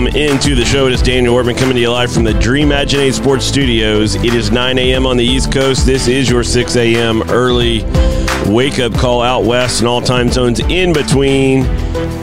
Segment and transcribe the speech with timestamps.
[0.00, 0.86] welcome into the show.
[0.86, 4.14] It is Daniel Workman coming to you live from the Dream Imaginate Sports Studios.
[4.14, 5.04] It is 9 a.m.
[5.04, 5.84] on the East Coast.
[5.84, 7.22] This is your 6 a.m.
[7.28, 7.82] early
[8.46, 11.66] wake up call out west and all time zones in between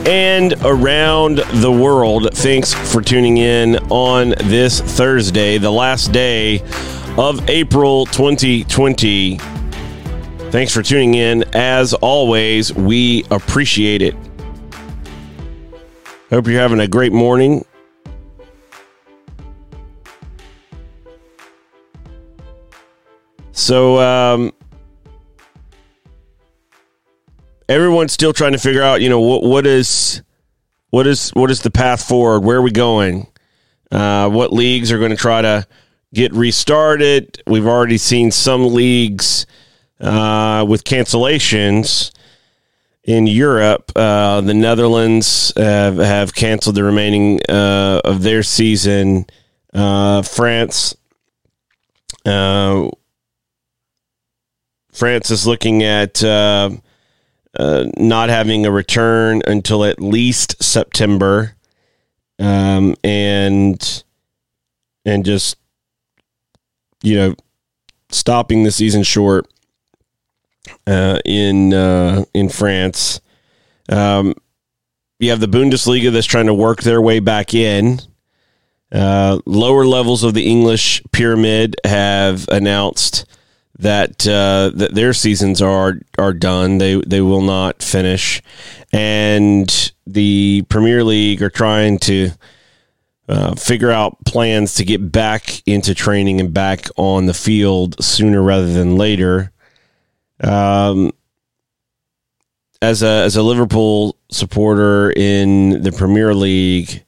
[0.08, 2.30] and around the world.
[2.32, 6.60] Thanks for tuning in on this Thursday, the last day
[7.16, 9.38] of April 2020.
[10.50, 11.44] Thanks for tuning in.
[11.54, 14.16] As always, we appreciate it.
[16.30, 17.64] Hope you're having a great morning.
[23.68, 24.54] So, um,
[27.68, 30.22] everyone's still trying to figure out, you know, what what is
[30.88, 32.40] what is what is the path forward?
[32.46, 33.26] Where are we going?
[33.92, 35.66] Uh, what leagues are going to try to
[36.14, 37.42] get restarted?
[37.46, 39.44] We've already seen some leagues
[40.00, 42.12] uh, with cancellations
[43.04, 49.26] in Europe, uh, the Netherlands have, have canceled the remaining uh, of their season.
[49.74, 50.96] Uh, France,
[52.24, 52.88] uh,
[54.92, 56.70] France is looking at uh,
[57.58, 61.54] uh, not having a return until at least September,
[62.38, 64.04] um, and
[65.04, 65.56] and just
[67.02, 67.34] you know
[68.10, 69.46] stopping the season short
[70.86, 73.20] uh, in uh, in France.
[73.88, 74.34] Um,
[75.18, 78.00] you have the Bundesliga that's trying to work their way back in.
[78.90, 83.26] Uh, lower levels of the English pyramid have announced
[83.78, 86.78] that uh, that their seasons are are done.
[86.78, 88.42] They they will not finish,
[88.92, 92.30] and the Premier League are trying to
[93.28, 98.42] uh, figure out plans to get back into training and back on the field sooner
[98.42, 99.52] rather than later.
[100.42, 101.12] Um,
[102.80, 107.04] as a as a Liverpool supporter in the Premier League,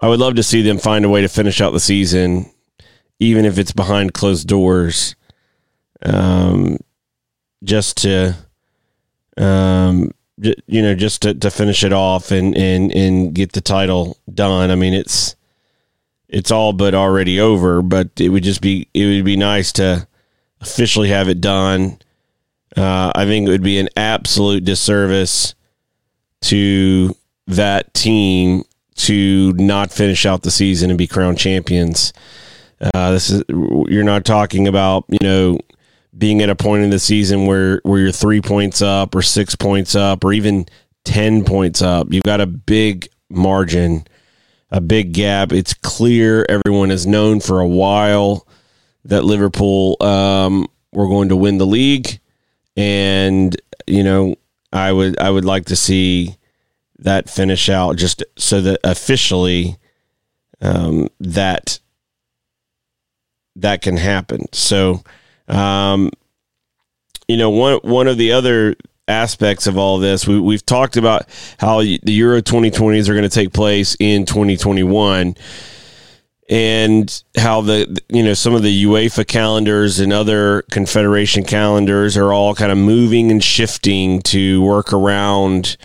[0.00, 2.50] I would love to see them find a way to finish out the season,
[3.18, 5.14] even if it's behind closed doors.
[6.04, 6.78] Um,
[7.64, 8.36] just to,
[9.36, 14.18] um, you know, just to, to finish it off and and and get the title
[14.32, 14.70] done.
[14.70, 15.36] I mean, it's
[16.28, 20.06] it's all but already over, but it would just be it would be nice to
[20.60, 21.98] officially have it done
[22.76, 25.54] uh, I think it would be an absolute disservice
[26.42, 27.14] to
[27.46, 28.64] that team
[28.96, 32.12] to not finish out the season and be crowned champions.
[32.80, 35.58] Uh, this is you're not talking about you know
[36.16, 39.54] being at a point in the season where where you're three points up or six
[39.54, 40.66] points up or even
[41.04, 42.12] ten points up.
[42.12, 44.06] You've got a big margin,
[44.70, 45.52] a big gap.
[45.52, 48.46] It's clear everyone has known for a while
[49.04, 52.20] that Liverpool um, were going to win the league
[52.76, 53.56] and
[53.86, 54.34] you know
[54.72, 56.36] I would I would like to see
[56.98, 59.76] that finish out just so that officially
[60.60, 61.78] um, that
[63.56, 64.46] that can happen.
[64.52, 65.02] So,
[65.48, 66.10] um,
[67.28, 68.76] you know, one one of the other
[69.08, 71.26] aspects of all this, we, we've talked about
[71.58, 75.36] how the Euro 2020s are going to take place in 2021
[76.48, 82.32] and how the you know some of the UEFA calendars and other confederation calendars are
[82.32, 85.76] all kind of moving and shifting to work around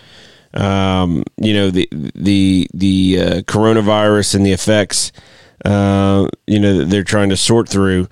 [0.53, 5.11] um, you know the the the uh, coronavirus and the effects
[5.65, 8.07] uh, you know they're trying to sort through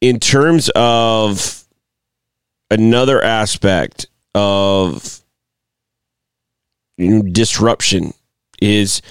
[0.00, 1.64] in terms of
[2.70, 5.22] another aspect of
[6.98, 8.12] disruption
[8.60, 9.02] is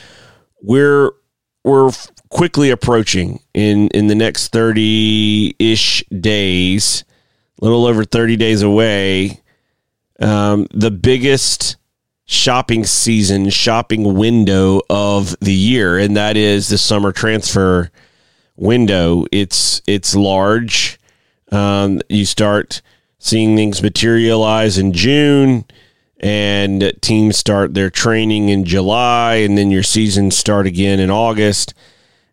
[0.62, 1.12] we're
[1.64, 1.92] we're
[2.30, 7.04] quickly approaching in in the next 30-ish days
[7.62, 9.40] a little over 30 days away
[10.20, 11.78] um, the biggest
[12.26, 17.92] shopping season shopping window of the year and that is the summer transfer
[18.56, 21.00] window it's it's large.
[21.52, 22.82] Um, you start
[23.20, 25.66] seeing things materialize in june
[26.20, 31.74] and teams start their training in july and then your season start again in august.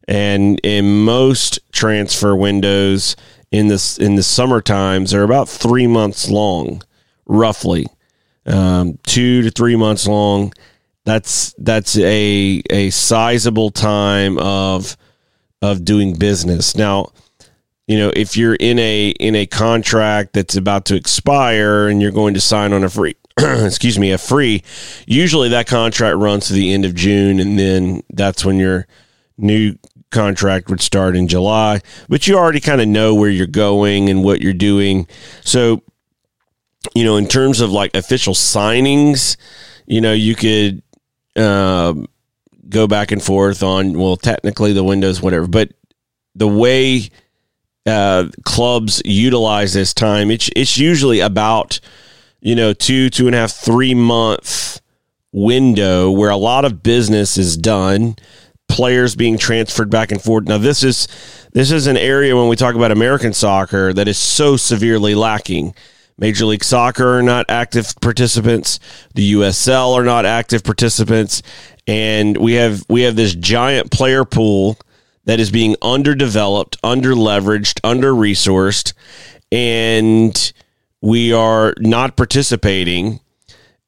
[0.09, 3.17] And in most transfer windows
[3.51, 6.83] in this in the summer times they're about three months long,
[7.27, 7.87] roughly.
[8.45, 10.53] Um, two to three months long.
[11.05, 14.97] That's that's a a sizable time of
[15.63, 16.77] of doing business.
[16.77, 17.13] Now,
[17.87, 22.13] you know, if you're in a in a contract that's about to expire and you're
[22.13, 24.63] going to sign on a free excuse me, a free,
[25.07, 28.87] usually that contract runs to the end of June and then that's when your
[29.39, 29.75] new
[30.11, 34.23] contract would start in July, but you already kind of know where you're going and
[34.23, 35.07] what you're doing.
[35.43, 35.83] So,
[36.95, 39.37] you know, in terms of like official signings,
[39.87, 40.83] you know, you could
[41.37, 41.95] uh,
[42.73, 45.71] go back and forth on, well, technically the windows, whatever, but
[46.35, 47.09] the way
[47.87, 51.79] uh, clubs utilize this time, it's, it's usually about,
[52.41, 54.81] you know, two, two and a half, three month
[55.33, 58.17] window where a lot of business is done
[58.69, 60.45] players being transferred back and forth.
[60.45, 61.07] Now this is
[61.53, 65.75] this is an area when we talk about American soccer that is so severely lacking.
[66.19, 68.79] Major League Soccer are not active participants.
[69.15, 71.43] The USL are not active participants,
[71.87, 74.79] and we have we have this giant player pool
[75.25, 78.93] that is being underdeveloped, underleveraged, under resourced,
[79.51, 80.53] and
[81.01, 83.21] we are not participating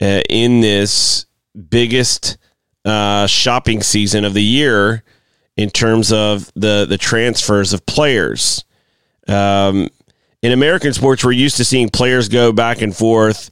[0.01, 1.27] uh, in this
[1.69, 2.37] biggest
[2.85, 5.03] uh, shopping season of the year
[5.57, 8.65] in terms of the the transfers of players.
[9.27, 9.89] Um,
[10.43, 13.49] in American sports, we're used to seeing players go back and forth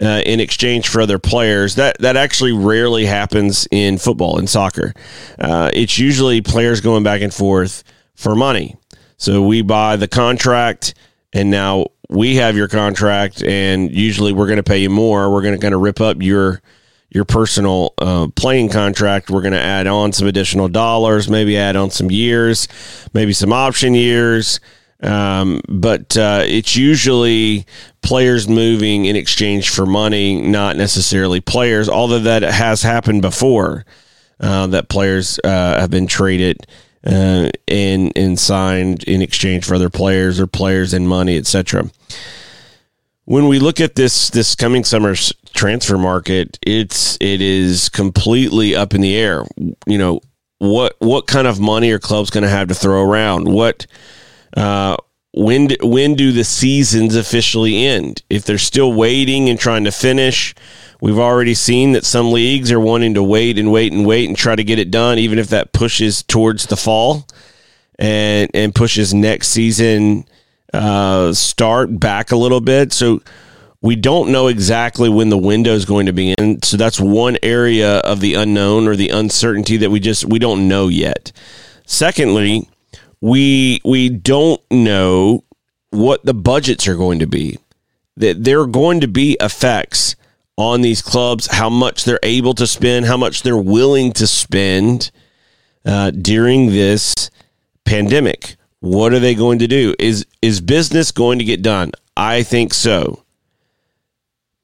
[0.00, 1.74] uh, in exchange for other players.
[1.76, 4.94] That that actually rarely happens in football and soccer.
[5.38, 7.84] Uh, it's usually players going back and forth
[8.14, 8.76] for money.
[9.16, 10.94] So we buy the contract,
[11.32, 15.32] and now we have your contract, and usually we're going to pay you more.
[15.32, 16.60] We're going to kind of rip up your
[17.10, 21.76] your personal uh, playing contract, we're going to add on some additional dollars, maybe add
[21.76, 22.68] on some years,
[23.14, 24.60] maybe some option years.
[25.02, 27.66] Um, but uh, it's usually
[28.02, 33.84] players moving in exchange for money, not necessarily players, although that has happened before
[34.40, 36.66] uh, that players uh, have been traded
[37.04, 41.90] uh, and, and signed in exchange for other players or players and money, etc
[43.26, 48.94] when we look at this this coming summer's transfer market, it's it is completely up
[48.94, 49.44] in the air.
[49.86, 50.20] You know
[50.58, 53.52] what what kind of money are clubs going to have to throw around?
[53.52, 53.86] What
[54.54, 54.96] uh,
[55.32, 58.22] when when do the seasons officially end?
[58.30, 60.54] If they're still waiting and trying to finish,
[61.00, 64.36] we've already seen that some leagues are wanting to wait and wait and wait and
[64.36, 67.26] try to get it done, even if that pushes towards the fall
[67.98, 70.26] and and pushes next season
[70.72, 72.92] uh, start back a little bit.
[72.92, 73.22] So
[73.80, 76.62] we don't know exactly when the window is going to be in.
[76.62, 80.68] So that's one area of the unknown or the uncertainty that we just we don't
[80.68, 81.32] know yet.
[81.86, 82.68] Secondly,
[83.26, 85.42] we we don't know
[85.90, 87.58] what the budgets are going to be.
[88.16, 90.14] That there are going to be effects
[90.56, 95.10] on these clubs, how much they're able to spend, how much they're willing to spend
[95.84, 97.30] uh, during this
[97.84, 98.56] pandemic.
[98.78, 99.94] What are they going to do?
[99.98, 101.90] Is is business going to get done?
[102.16, 103.24] I think so.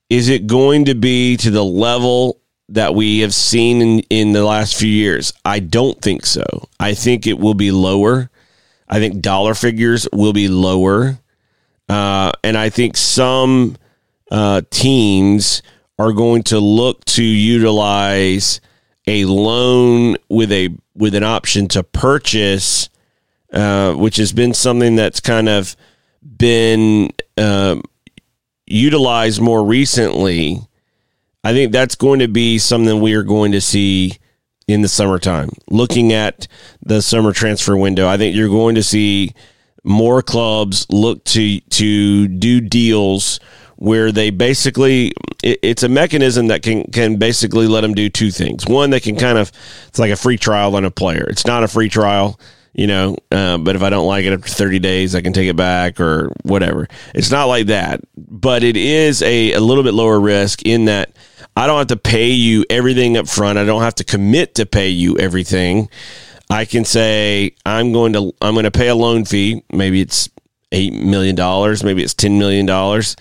[0.09, 2.39] Is it going to be to the level
[2.69, 5.33] that we have seen in, in the last few years?
[5.45, 6.45] I don't think so.
[6.79, 8.31] I think it will be lower.
[8.93, 11.19] I think dollar figures will be lower.
[11.89, 13.77] Uh, and I think some
[14.31, 15.63] uh, teams
[15.99, 18.61] are going to look to utilize
[19.07, 22.91] a loan with a with an option to purchase
[23.53, 25.77] uh, which has been something that's kind of
[26.23, 27.77] been uh,
[28.67, 30.59] utilized more recently.
[31.45, 34.19] I think that's going to be something we are going to see
[34.69, 35.51] in the summertime.
[35.69, 36.49] Looking at
[36.83, 39.35] the summer transfer window, I think you're going to see
[39.85, 43.41] more clubs look to to do deals
[43.77, 48.31] where they basically it, it's a mechanism that can can basically let them do two
[48.31, 48.67] things.
[48.67, 49.51] One, they can kind of
[49.89, 51.27] it's like a free trial on a player.
[51.29, 52.39] It's not a free trial
[52.75, 55.49] you know, uh, but if I don't like it after 30 days, I can take
[55.49, 56.89] it back or whatever.
[57.15, 61.15] It's not like that, but it is a, a little bit lower risk in that
[61.57, 63.59] I don't have to pay you everything up front.
[63.59, 65.89] I don't have to commit to pay you everything.
[66.51, 69.63] I can say I'm going to I'm going to pay a loan fee.
[69.73, 70.29] Maybe it's
[70.71, 71.83] eight million dollars.
[71.85, 73.17] Maybe it's ten million dollars.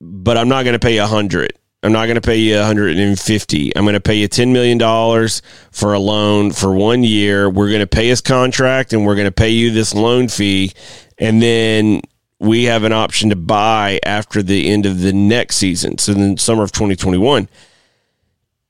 [0.00, 1.52] But I'm not going to pay a hundred.
[1.84, 3.76] I'm not going to pay you 150.
[3.76, 7.50] I'm going to pay you 10 million dollars for a loan for 1 year.
[7.50, 10.72] We're going to pay his contract and we're going to pay you this loan fee
[11.18, 12.00] and then
[12.44, 15.98] we have an option to buy after the end of the next season.
[15.98, 17.48] So then summer of 2021.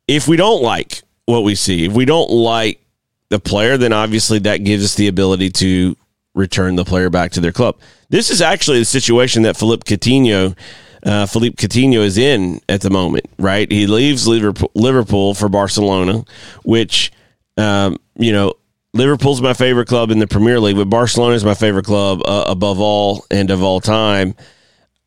[0.06, 2.80] If we don't like what we see, if we don't like
[3.30, 5.96] the player, then obviously that gives us the ability to
[6.34, 7.78] return the player back to their club.
[8.10, 10.56] This is actually the situation that Philippe Coutinho
[11.04, 13.70] uh, Philippe Coutinho is in at the moment, right?
[13.70, 16.24] He leaves Liverpool for Barcelona,
[16.62, 17.12] which,
[17.58, 18.54] um, you know,
[18.94, 22.44] Liverpool's my favorite club in the Premier League, but Barcelona is my favorite club uh,
[22.46, 24.36] above all and of all time.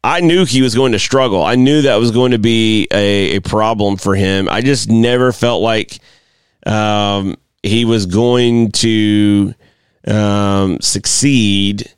[0.04, 1.42] I knew he was going to struggle.
[1.42, 4.50] I knew that was going to be a, a problem for him.
[4.50, 6.00] I just never felt like
[6.66, 9.54] um, he was going to
[10.06, 11.90] um, succeed.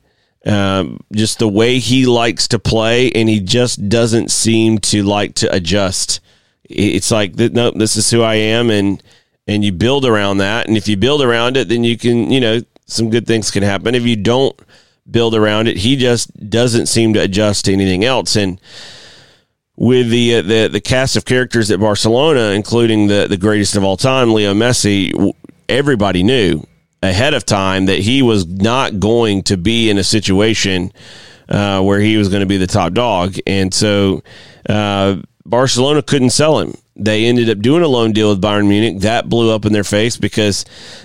[0.46, 5.34] Um, just the way he likes to play, and he just doesn't seem to like
[5.34, 6.20] to adjust.
[6.64, 9.02] It's like, nope, this is who I am, and
[9.50, 10.68] and you build around that.
[10.68, 13.64] And if you build around it, then you can, you know, some good things can
[13.64, 13.96] happen.
[13.96, 14.56] If you don't
[15.10, 18.36] build around it, he just doesn't seem to adjust to anything else.
[18.36, 18.60] And
[19.74, 23.82] with the uh, the the cast of characters at Barcelona, including the the greatest of
[23.82, 25.32] all time, Leo Messi,
[25.68, 26.64] everybody knew
[27.02, 30.92] ahead of time that he was not going to be in a situation
[31.48, 34.22] uh, where he was going to be the top dog, and so
[34.68, 36.74] uh, Barcelona couldn't sell him.
[36.96, 39.00] They ended up doing a loan deal with Bayern Munich.
[39.00, 40.64] That blew up in their face because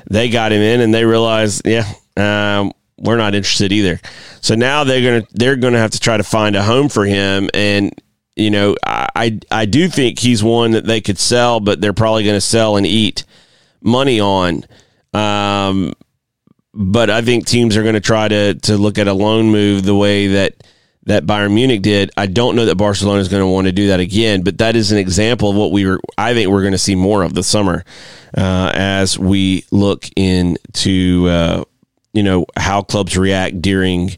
[0.09, 3.99] they got him in and they realized, yeah, um, we're not interested either.
[4.41, 7.49] So now they're gonna they're gonna have to try to find a home for him.
[7.53, 7.93] And
[8.35, 12.23] you know, I I do think he's one that they could sell, but they're probably
[12.23, 13.23] to sell and eat
[13.81, 14.65] money on.
[15.13, 15.93] Um,
[16.73, 19.83] but I think teams are going to try to to look at a loan move
[19.83, 20.55] the way that
[21.05, 22.11] that Bayern Munich did.
[22.17, 24.75] I don't know that Barcelona is going to want to do that again, but that
[24.75, 25.99] is an example of what we were.
[26.17, 27.83] I think we're going to see more of this summer
[28.35, 31.63] uh, as we look into uh,
[32.13, 34.17] you know how clubs react during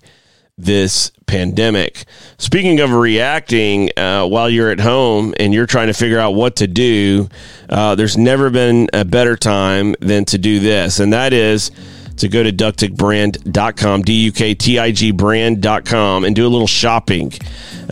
[0.58, 2.06] this pandemic.
[2.38, 6.56] Speaking of reacting, uh, while you're at home and you're trying to figure out what
[6.58, 7.30] to do,
[7.70, 11.70] uh, there's never been a better time than to do this, and that is
[12.18, 17.32] to go to duktigbrand.com, D-U-K-T-I-G brand.com and do a little shopping,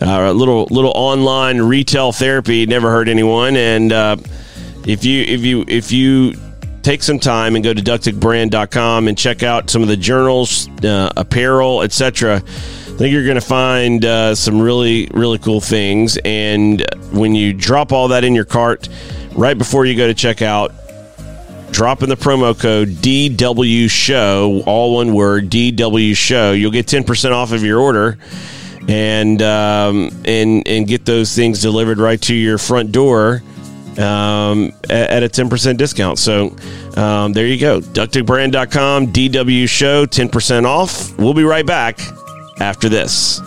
[0.00, 2.66] uh, a little, little online retail therapy.
[2.66, 3.56] Never hurt anyone.
[3.56, 4.16] And, uh,
[4.86, 6.34] if you, if you, if you
[6.82, 11.10] take some time and go to duktigbrand.com and check out some of the journals, uh,
[11.16, 16.16] apparel, etc., I think you're going to find uh, some really, really cool things.
[16.24, 18.88] And when you drop all that in your cart,
[19.32, 20.72] right before you go to checkout,
[21.76, 26.52] drop in the promo code DW Show, all one word, DW Show.
[26.52, 28.16] You'll get 10% off of your order
[28.88, 33.42] and um, and and get those things delivered right to your front door
[33.98, 36.18] um, at, at, a 10% discount.
[36.18, 36.56] So
[36.96, 37.80] um, there you go.
[37.80, 41.18] DuktigBrand.com, DW Show, 10% off.
[41.18, 42.00] We'll be right back
[42.58, 43.38] after this.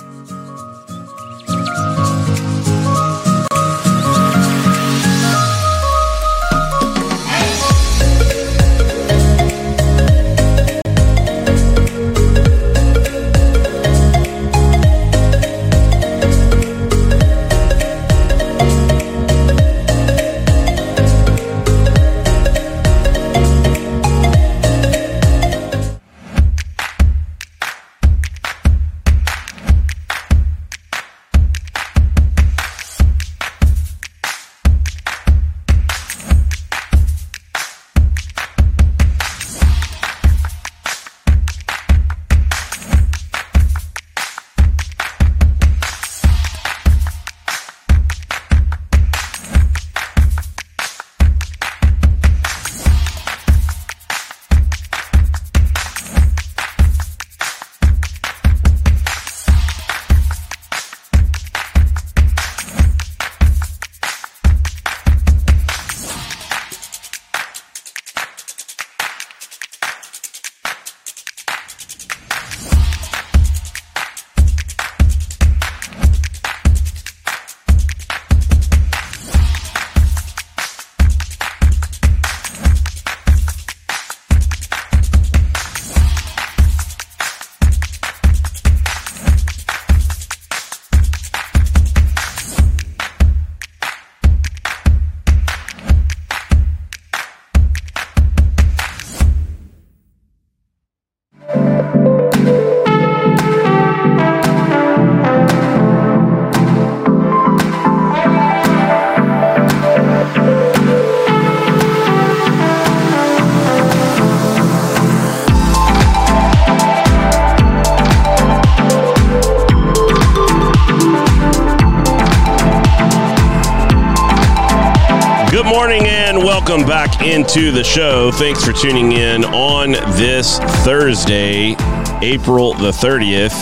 [127.30, 128.32] Into the show.
[128.32, 131.76] Thanks for tuning in on this Thursday,
[132.24, 133.54] April the 30th.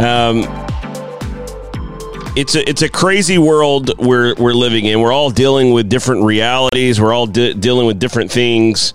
[0.00, 0.44] Um,
[2.36, 5.00] it's a it's a crazy world we're we're living in.
[5.00, 7.00] We're all dealing with different realities.
[7.00, 8.94] We're all de- dealing with different things,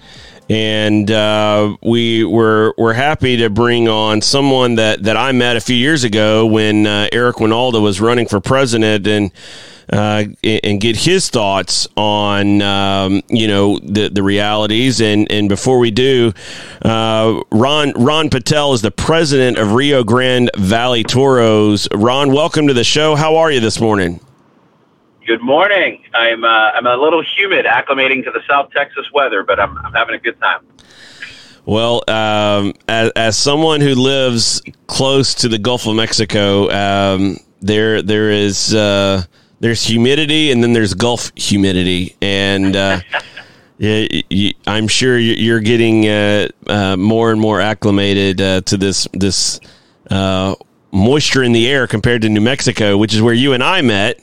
[0.49, 5.61] and uh, we were we're happy to bring on someone that that I met a
[5.61, 9.31] few years ago when uh, Eric Wynalda was running for president and.
[9.91, 15.77] Uh, and get his thoughts on um, you know the the realities and and before
[15.77, 16.33] we do,
[16.81, 21.87] uh, Ron Ron Patel is the president of Rio Grande Valley Toros.
[21.93, 23.15] Ron, welcome to the show.
[23.15, 24.19] How are you this morning?
[25.27, 26.03] Good morning.
[26.13, 29.93] I'm uh, I'm a little humid, acclimating to the South Texas weather, but I'm, I'm
[29.93, 30.61] having a good time.
[31.65, 38.03] Well, um, as, as someone who lives close to the Gulf of Mexico, um, there
[38.03, 39.23] there is uh,
[39.65, 42.99] there's humidity, and then there's Gulf humidity, and uh,
[44.67, 49.59] I'm sure you're getting uh, uh, more and more acclimated uh, to this this
[50.91, 54.19] moisture in the air compared to New Mexico, which is where you and I met.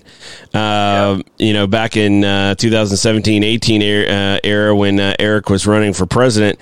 [0.54, 1.18] Uh, yeah.
[1.38, 5.92] You know, back in uh, 2017 18 era, uh, era when uh, Eric was running
[5.92, 6.60] for president.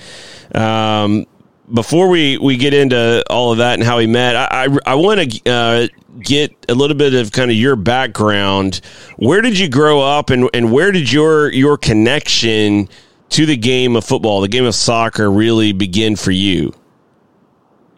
[0.54, 1.26] Um,
[1.72, 4.94] before we, we get into all of that and how he met, I, I, I
[4.94, 5.88] want to uh,
[6.20, 8.80] get a little bit of kind of your background.
[9.16, 12.88] Where did you grow up and, and where did your, your connection
[13.30, 16.74] to the game of football, the game of soccer, really begin for you?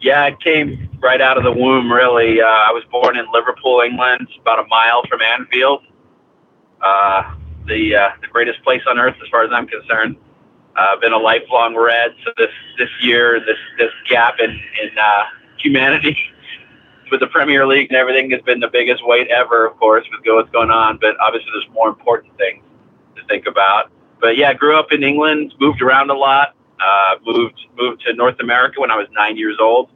[0.01, 2.41] Yeah, I came right out of the womb, really.
[2.41, 5.81] Uh, I was born in Liverpool, England, about a mile from Anfield.
[6.81, 10.17] Uh, the uh, the greatest place on earth, as far as I'm concerned.
[10.75, 14.97] I've uh, been a lifelong Red, so this this year, this this gap in in
[14.97, 15.23] uh,
[15.57, 16.17] humanity
[17.11, 20.21] with the Premier League and everything has been the biggest weight ever, of course, with
[20.25, 20.97] what's going on.
[20.99, 22.63] But obviously, there's more important things
[23.15, 23.91] to think about.
[24.19, 26.55] But yeah, grew up in England, moved around a lot.
[26.79, 29.89] Uh, moved moved to North America when I was nine years old.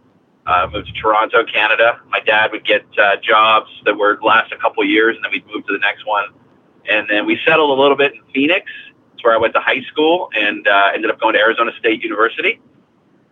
[0.46, 2.00] Uh, moved to Toronto, Canada.
[2.10, 5.46] My dad would get uh, jobs that would last a couple years, and then we'd
[5.48, 6.26] move to the next one.
[6.88, 8.72] And then we settled a little bit in Phoenix.
[9.28, 12.62] Where I went to high school, and uh, ended up going to Arizona State University.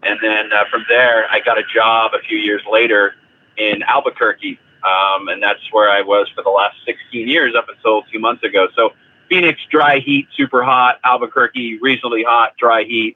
[0.03, 3.15] And then uh, from there, I got a job a few years later
[3.57, 7.99] in Albuquerque, um, and that's where I was for the last 16 years up until
[7.99, 8.67] a few months ago.
[8.75, 8.89] So
[9.29, 10.99] Phoenix, dry heat, super hot.
[11.05, 13.15] Albuquerque, reasonably hot, dry heat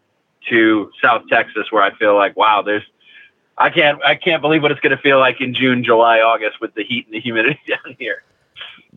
[0.50, 2.84] to South Texas, where I feel like, wow, there's,
[3.58, 6.62] I can't, I can't believe what it's going to feel like in June, July, August
[6.62, 8.24] with the heat and the humidity down here.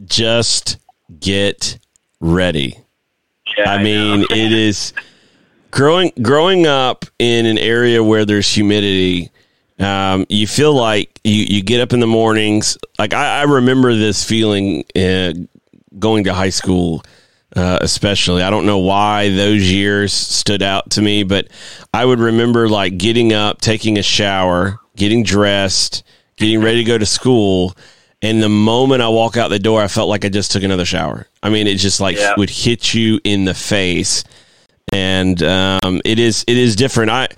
[0.04, 0.78] Just
[1.18, 1.80] get
[2.20, 2.78] ready.
[3.56, 4.92] Yeah, I, I mean, it is
[5.70, 9.30] growing growing up in an area where there's humidity.
[9.78, 12.78] Um, you feel like you, you get up in the mornings.
[12.98, 15.32] Like I, I remember this feeling uh,
[15.98, 17.02] going to high school
[17.54, 18.42] uh, especially.
[18.42, 21.48] I don't know why those years stood out to me, but
[21.92, 26.02] I would remember like getting up, taking a shower, getting dressed,
[26.36, 27.76] getting ready to go to school.
[28.22, 30.84] And the moment I walk out the door, I felt like I just took another
[30.84, 31.26] shower.
[31.42, 32.34] I mean, it just like yeah.
[32.36, 34.22] would hit you in the face.
[34.92, 37.10] And um, it is it is different.
[37.10, 37.28] I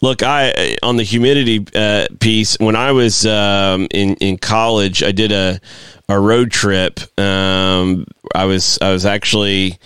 [0.00, 2.56] look I on the humidity uh, piece.
[2.58, 5.60] When I was um, in in college, I did a
[6.08, 7.00] a road trip.
[7.20, 9.78] Um, I was I was actually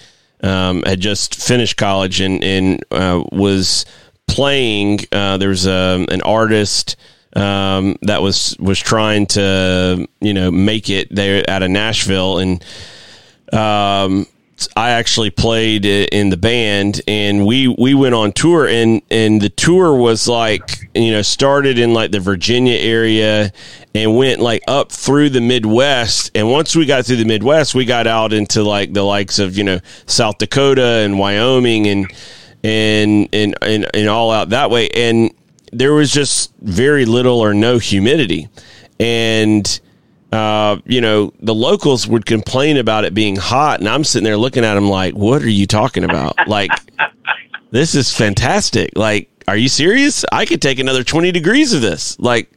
[0.42, 3.86] um, had just finished college and and uh, was
[4.28, 5.00] playing.
[5.12, 6.96] Uh, there was a, um, an artist.
[7.36, 12.38] Um, that was was trying to you know make it there out of Nashville.
[12.38, 12.64] And
[13.52, 14.26] um,
[14.74, 19.50] I actually played in the band, and we we went on tour, and and the
[19.50, 23.52] tour was like you know started in like the Virginia area,
[23.94, 27.84] and went like up through the Midwest, and once we got through the Midwest, we
[27.84, 32.12] got out into like the likes of you know South Dakota and Wyoming, and
[32.64, 35.32] and and and, and all out that way, and
[35.78, 38.48] there was just very little or no humidity,
[38.98, 39.80] and
[40.32, 44.36] uh, you know, the locals would complain about it being hot, and I'm sitting there
[44.36, 46.34] looking at them like, "What are you talking about?
[46.46, 46.70] like,
[47.70, 48.90] this is fantastic.
[48.96, 50.24] Like, are you serious?
[50.32, 52.18] I could take another 20 degrees of this.
[52.18, 52.50] Like,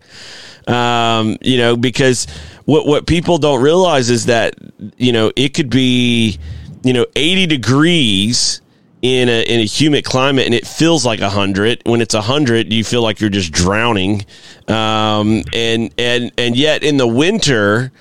[0.67, 2.27] um, you know, because
[2.65, 4.55] what what people don't realize is that
[4.97, 6.39] you know it could be
[6.83, 8.61] you know 80 degrees
[9.01, 11.81] in a in a humid climate and it feels like a hundred.
[11.85, 14.25] When it's a hundred, you feel like you're just drowning.
[14.67, 17.91] Um, and and and yet in the winter,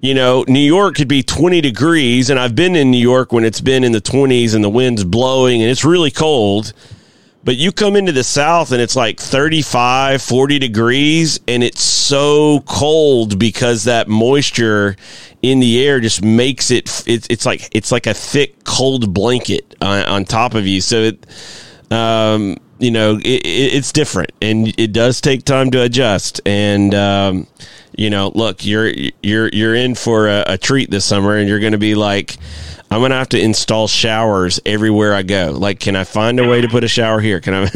[0.00, 3.44] you know, New York could be 20 degrees, and I've been in New York when
[3.44, 6.72] it's been in the 20s and the wind's blowing and it's really cold.
[7.46, 12.58] But you come into the South and it's like 35, 40 degrees, and it's so
[12.66, 14.96] cold because that moisture
[15.42, 19.76] in the air just makes it, it's, it's like, it's like a thick, cold blanket
[19.80, 20.80] on, on top of you.
[20.80, 21.24] So it,
[21.92, 26.40] um, you know, it, it's different and it does take time to adjust.
[26.44, 27.46] And, um,
[27.96, 31.60] you know, look, you're, you're, you're in for a, a treat this summer and you're
[31.60, 32.38] going to be like,
[32.90, 35.52] I'm gonna have to install showers everywhere I go.
[35.56, 37.40] Like, can I find a way to put a shower here?
[37.40, 37.62] Can I?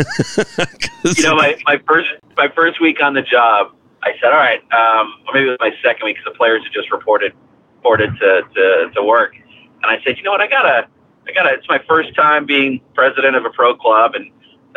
[1.04, 4.60] you know, my, my first my first week on the job, I said, all right,
[4.72, 7.32] um, or maybe it was my second week because the players had just reported
[7.76, 10.88] reported to, to to work, and I said, you know what, I gotta
[11.28, 11.54] I gotta.
[11.54, 14.30] It's my first time being president of a pro club, and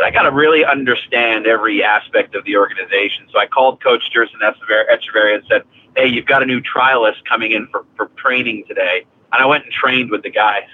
[0.04, 3.28] I got to really understand every aspect of the organization.
[3.32, 5.64] So I called Coach Gerson Echeverry and said,
[5.96, 9.66] "Hey, you've got a new trialist coming in for, for training today." And I went
[9.66, 10.68] and trained with the guys,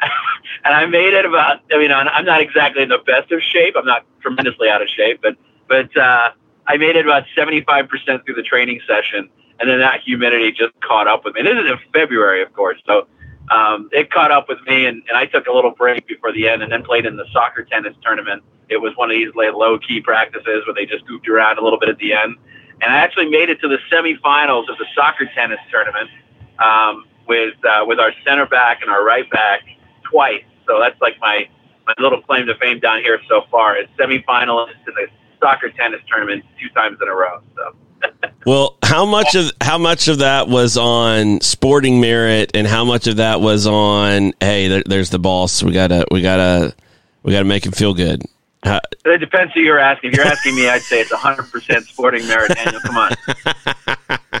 [0.64, 1.60] and I made it about.
[1.72, 3.74] I mean, I'm not exactly in the best of shape.
[3.76, 5.36] I'm not tremendously out of shape, but
[5.68, 6.30] but uh,
[6.66, 9.28] I made it about 75% through the training session,
[9.60, 11.42] and then that humidity just caught up with me.
[11.42, 13.06] This is in February, of course, so
[13.50, 16.48] um, it caught up with me, and, and I took a little break before the
[16.48, 19.78] end, and then played in the soccer tennis tournament it was one of these low
[19.78, 22.36] key practices where they just goofed around a little bit at the end.
[22.82, 26.10] And I actually made it to the semifinals of the soccer tennis tournament
[26.58, 29.62] um, with uh, with our center back and our right back
[30.02, 30.44] twice.
[30.66, 31.48] So that's like my
[31.86, 33.76] my little claim to fame down here so far.
[33.76, 35.06] It's semifinalist in the
[35.40, 37.40] soccer tennis tournament two times in a row.
[37.56, 37.76] So.
[38.46, 43.06] well, how much of how much of that was on sporting merit, and how much
[43.06, 45.62] of that was on hey, there, there's the boss.
[45.62, 46.74] We gotta we gotta
[47.22, 48.22] we gotta make him feel good.
[48.62, 50.10] Uh, it depends who you're asking.
[50.10, 52.80] If you're asking me, I'd say it's 100% sporting merit, Daniel.
[52.80, 53.12] Come on.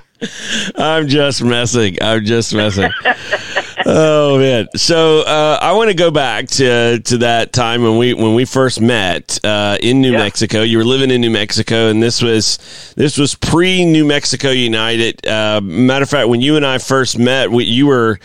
[0.76, 1.98] I'm just messing.
[2.02, 2.90] I'm just messing.
[3.86, 4.68] oh man!
[4.76, 8.44] So uh, I want to go back to to that time when we when we
[8.44, 10.18] first met uh, in New yeah.
[10.18, 10.62] Mexico.
[10.62, 12.58] You were living in New Mexico, and this was
[12.96, 15.26] this was pre New Mexico United.
[15.26, 18.18] Uh, matter of fact, when you and I first met, we, you were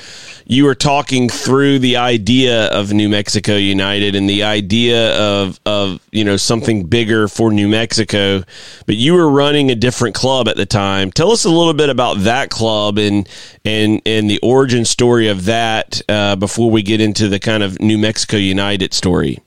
[0.50, 6.02] you were talking through the idea of New Mexico United and the idea of of
[6.12, 8.44] you know something bigger for New Mexico,
[8.88, 11.12] but you were running a different club at the time.
[11.12, 13.28] Tell us a little bit about that club and
[13.66, 17.80] and and the origin story of that uh, before we get into the kind of
[17.80, 19.40] New Mexico United story.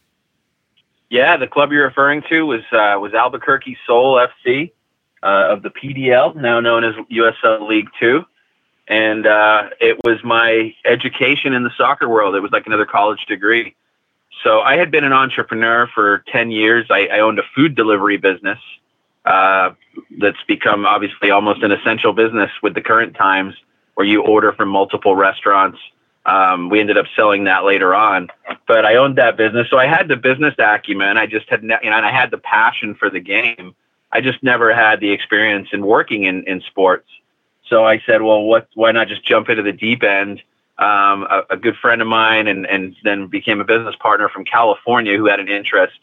[1.09, 4.73] Yeah, the club you're referring to was uh, was Albuquerque Soul FC
[5.23, 8.25] uh, of the PDL, now known as USL League Two
[8.89, 12.35] and uh, it was my education in the soccer world.
[12.35, 13.75] It was like another college degree.
[14.43, 16.87] So I had been an entrepreneur for 10 years.
[16.91, 18.59] I, I owned a food delivery business
[19.25, 19.71] uh,
[20.19, 23.55] that's become obviously almost an essential business with the current times
[23.95, 25.79] where you order from multiple restaurants.
[26.25, 28.29] Um, we ended up selling that later on,
[28.69, 29.69] but I owned that business.
[29.71, 31.19] So I had the business acumen.
[31.19, 33.75] I just had, ne- you know, and I had the passion for the game.
[34.13, 37.09] I just never had the experience in working in, in sports.
[37.69, 38.69] So I said, well, what?
[38.75, 40.43] Why not just jump into the deep end?
[40.79, 44.45] Um, a, a, good friend of mine, and and then became a business partner from
[44.45, 45.99] California who had an interest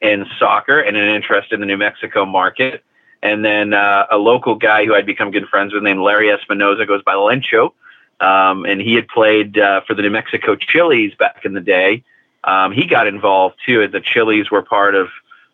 [0.00, 2.82] in soccer and an interest in the New Mexico market.
[3.22, 6.86] And then uh, a local guy who I'd become good friends with named Larry Espinoza
[6.86, 7.72] goes by Lencho.
[8.20, 12.04] Um, and he had played uh, for the New Mexico Chili's back in the day.
[12.44, 13.86] Um, he got involved too.
[13.88, 15.08] The Chili's were part of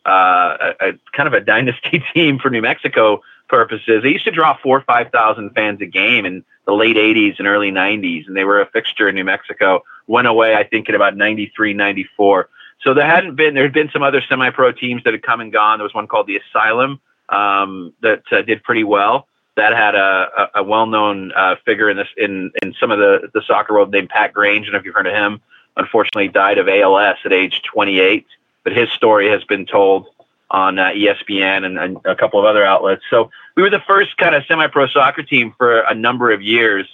[0.06, 4.02] uh, a, a, kind of a dynasty team for New Mexico purposes.
[4.02, 7.38] They used to draw four or five thousand fans a game in the late '80s
[7.38, 9.82] and early '90s, and they were a fixture in New Mexico.
[10.06, 12.48] Went away, I think, in about '93, '94.
[12.82, 15.52] So there hadn't been there had been some other semi-pro teams that had come and
[15.52, 15.78] gone.
[15.78, 19.26] There was one called the Asylum um, that uh, did pretty well.
[19.56, 23.30] That had a, a, a well-known uh, figure in this in in some of the
[23.32, 24.68] the soccer world named Pat Grange.
[24.72, 25.40] I if you've heard of him.
[25.76, 28.26] Unfortunately, died of ALS at age 28.
[28.64, 30.06] But his story has been told
[30.50, 33.02] on uh, ESPN and, and, a couple of other outlets.
[33.10, 36.88] So we were the first kind of semi-pro soccer team for a number of years,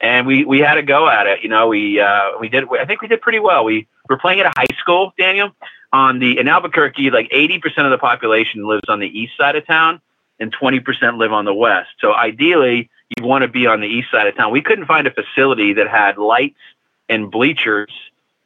[0.00, 1.42] and we we had to go at it.
[1.42, 2.64] You know, we uh, we did.
[2.72, 3.64] I think we did pretty well.
[3.64, 5.50] We were playing at a high school, Daniel,
[5.92, 7.10] on the in Albuquerque.
[7.10, 10.00] Like eighty percent of the population lives on the east side of town,
[10.38, 11.90] and twenty percent live on the west.
[12.00, 14.52] So ideally, you'd want to be on the east side of town.
[14.52, 16.60] We couldn't find a facility that had lights
[17.08, 17.90] and bleachers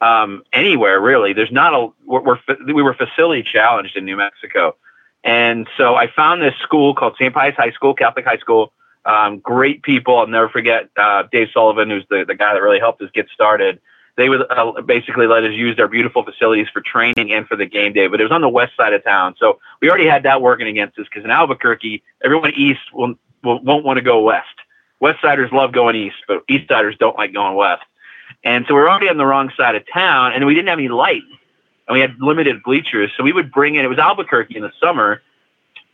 [0.01, 1.33] um, anywhere really.
[1.33, 4.77] There's not a we're, we're, we were facility challenged in New Mexico,
[5.23, 7.35] and so I found this school called St.
[7.35, 8.73] Pius High School, Catholic High School.
[9.05, 10.19] Um, great people.
[10.19, 13.29] I'll never forget uh, Dave Sullivan, who's the, the guy that really helped us get
[13.35, 13.81] started.
[14.17, 17.67] They would uh, basically let us use their beautiful facilities for training and for the
[17.67, 20.23] game day, but it was on the west side of town, so we already had
[20.25, 21.07] that working against us.
[21.09, 24.47] Because in Albuquerque, everyone east will, will, won't want to go west.
[25.01, 27.83] West Siders love going east, but East Siders don't like going west.
[28.45, 30.79] And so we were already on the wrong side of town, and we didn't have
[30.79, 31.23] any light,
[31.89, 33.11] and we had limited bleachers.
[33.17, 33.85] So we would bring in.
[33.85, 35.23] It was Albuquerque in the summer,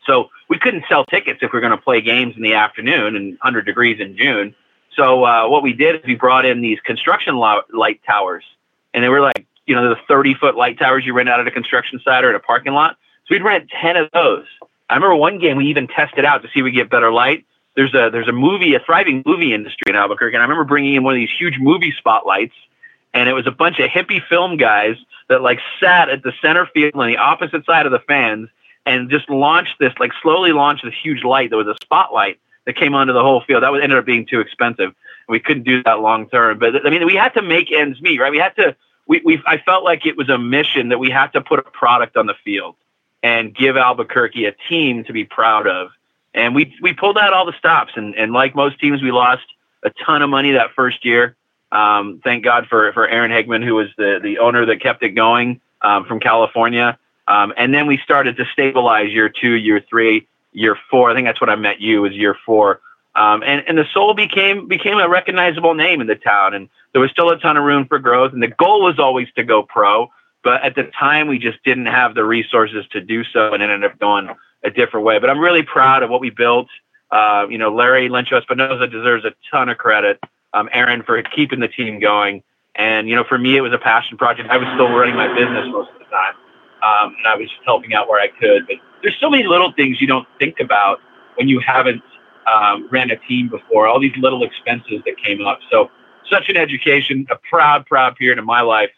[0.08, 3.14] so we couldn't sell tickets if we were going to play games in the afternoon
[3.14, 4.54] and 100 degrees in June.
[4.96, 8.44] So uh, what we did is we brought in these construction light towers,
[8.92, 11.46] and they were like you know the 30 foot light towers you rent out at
[11.46, 12.96] a construction site or at a parking lot.
[13.26, 14.46] So we'd rent 10 of those.
[14.90, 17.44] I remember one game we even tested out to see if we get better light
[17.76, 20.94] there's a there's a movie a thriving movie industry in Albuquerque, and I remember bringing
[20.94, 22.54] in one of these huge movie spotlights
[23.14, 24.96] and it was a bunch of hippie film guys
[25.28, 28.48] that like sat at the center field on the opposite side of the fans
[28.88, 31.50] and just launched this, like slowly launched this huge light.
[31.50, 33.62] There was a spotlight that came onto the whole field.
[33.62, 34.94] That was ended up being too expensive.
[35.28, 36.58] We couldn't do that long term.
[36.58, 38.30] But I mean, we had to make ends meet, right?
[38.30, 38.74] We had to.
[39.06, 41.62] We, we I felt like it was a mission that we had to put a
[41.62, 42.76] product on the field
[43.22, 45.90] and give Albuquerque a team to be proud of.
[46.34, 47.92] And we we pulled out all the stops.
[47.96, 49.46] And and like most teams, we lost
[49.82, 51.36] a ton of money that first year.
[51.72, 55.10] Um, thank God for for Aaron Hegman, who was the the owner that kept it
[55.10, 56.98] going um, from California.
[57.28, 61.10] Um, and then we started to stabilize year two, year three, year four.
[61.10, 62.80] I think that's what I met you was year four.
[63.14, 67.02] Um, and, and the soul became became a recognizable name in the town, and there
[67.02, 68.32] was still a ton of room for growth.
[68.32, 70.08] And the goal was always to go pro,
[70.42, 73.84] but at the time we just didn't have the resources to do so, and ended
[73.84, 74.30] up going
[74.64, 75.18] a different way.
[75.18, 76.68] But I'm really proud of what we built.
[77.10, 80.18] Uh, you know, Larry Lencho Espinosa deserves a ton of credit.
[80.54, 82.42] Um, Aaron for keeping the team going,
[82.74, 84.48] and you know, for me it was a passion project.
[84.48, 86.34] I was still running my business most of the time
[86.82, 88.66] um, and I was just helping out where I could.
[88.66, 91.00] But there's so many little things you don't think about
[91.36, 92.02] when you haven't
[92.46, 93.86] um, ran a team before.
[93.86, 95.60] All these little expenses that came up.
[95.70, 95.90] So
[96.30, 98.90] such an education, a proud, proud period in my life,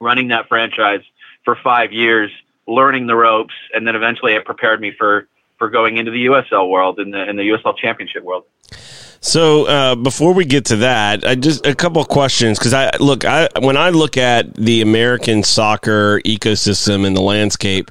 [0.00, 1.02] running that franchise
[1.44, 2.30] for five years,
[2.66, 5.28] learning the ropes, and then eventually it prepared me for
[5.60, 8.44] for going into the USL world and the, in the USL Championship world.
[9.20, 12.90] So uh, before we get to that, I just a couple of questions because I
[12.98, 17.90] look I when I look at the American soccer ecosystem and the landscape,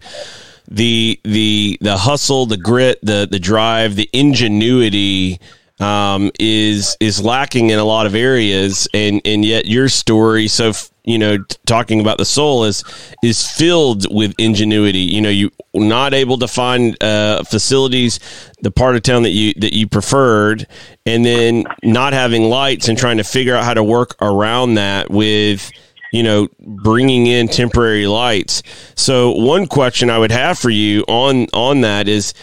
[0.67, 5.39] the the the hustle, the grit, the the drive, the ingenuity
[5.79, 10.73] um, is is lacking in a lot of areas, and and yet your story so
[11.03, 12.83] you know, talking about the soul is
[13.23, 14.99] is filled with ingenuity.
[14.99, 18.19] You know, you not able to find uh, facilities,
[18.61, 20.67] the part of town that you that you preferred,
[21.05, 25.09] and then not having lights and trying to figure out how to work around that
[25.09, 25.71] with
[26.11, 28.63] you know bringing in temporary lights.
[28.95, 32.33] So one question I would have for you on on that is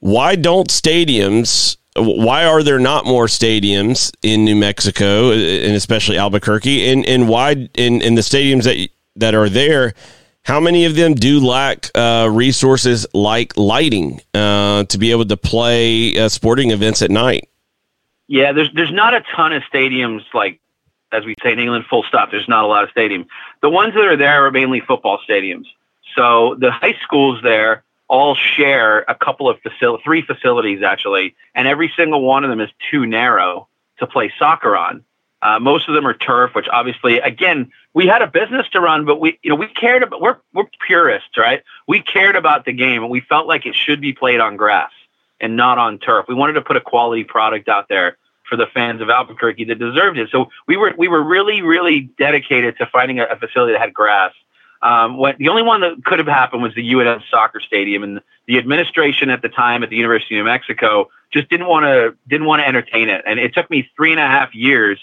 [0.00, 6.90] why don't stadiums why are there not more stadiums in New Mexico and especially Albuquerque
[6.90, 9.94] and and why in in the stadiums that that are there
[10.44, 15.36] how many of them do lack uh, resources like lighting uh, to be able to
[15.36, 17.48] play uh, sporting events at night?
[18.26, 20.60] Yeah, there's there's not a ton of stadiums like
[21.12, 22.30] as we say in England, full stop.
[22.30, 23.26] There's not a lot of stadiums.
[23.62, 25.66] The ones that are there are mainly football stadiums.
[26.16, 29.58] So the high schools there all share a couple of
[30.04, 33.66] three facilities actually, and every single one of them is too narrow
[33.98, 35.04] to play soccer on.
[35.42, 39.04] Uh, most of them are turf, which obviously, again, we had a business to run,
[39.04, 40.20] but we, you know, we cared about.
[40.20, 41.64] We're we're purists, right?
[41.88, 44.92] We cared about the game, and we felt like it should be played on grass
[45.40, 46.26] and not on turf.
[46.28, 48.16] We wanted to put a quality product out there
[48.48, 50.28] for the fans of Albuquerque that deserved it.
[50.30, 53.92] So we were we were really really dedicated to finding a, a facility that had
[53.92, 54.32] grass
[54.84, 58.20] um, what the only one that could have happened was the UNM soccer stadium, and
[58.46, 62.14] the administration at the time at the University of New Mexico just didn't want to
[62.28, 63.22] didn't want to entertain it.
[63.26, 64.98] And it took me three and a half years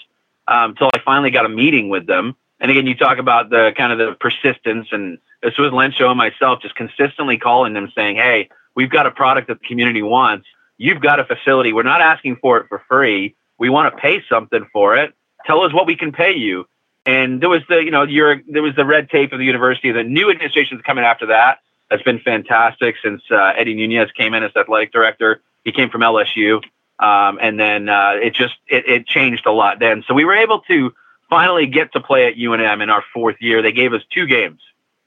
[0.46, 2.36] um, I finally got a meeting with them.
[2.60, 6.18] And again, you talk about the kind of the persistence, and this was Lencho and
[6.18, 10.46] myself just consistently calling them, saying, "Hey, we've got a product that the community wants.
[10.78, 11.72] You've got a facility.
[11.72, 13.34] We're not asking for it for free.
[13.58, 15.12] We want to pay something for it.
[15.44, 16.68] Tell us what we can pay you."
[17.04, 19.90] And there was the, you know, there was the red tape of the university.
[19.90, 21.58] The new administration is coming after that.
[21.90, 25.42] That's been fantastic since uh, Eddie Nunez came in as athletic director.
[25.64, 26.62] He came from LSU.
[26.98, 30.04] Um, and then uh, it just it, it changed a lot then.
[30.06, 30.94] So we were able to
[31.28, 33.62] finally get to play at UNM in our fourth year.
[33.62, 34.60] They gave us two games.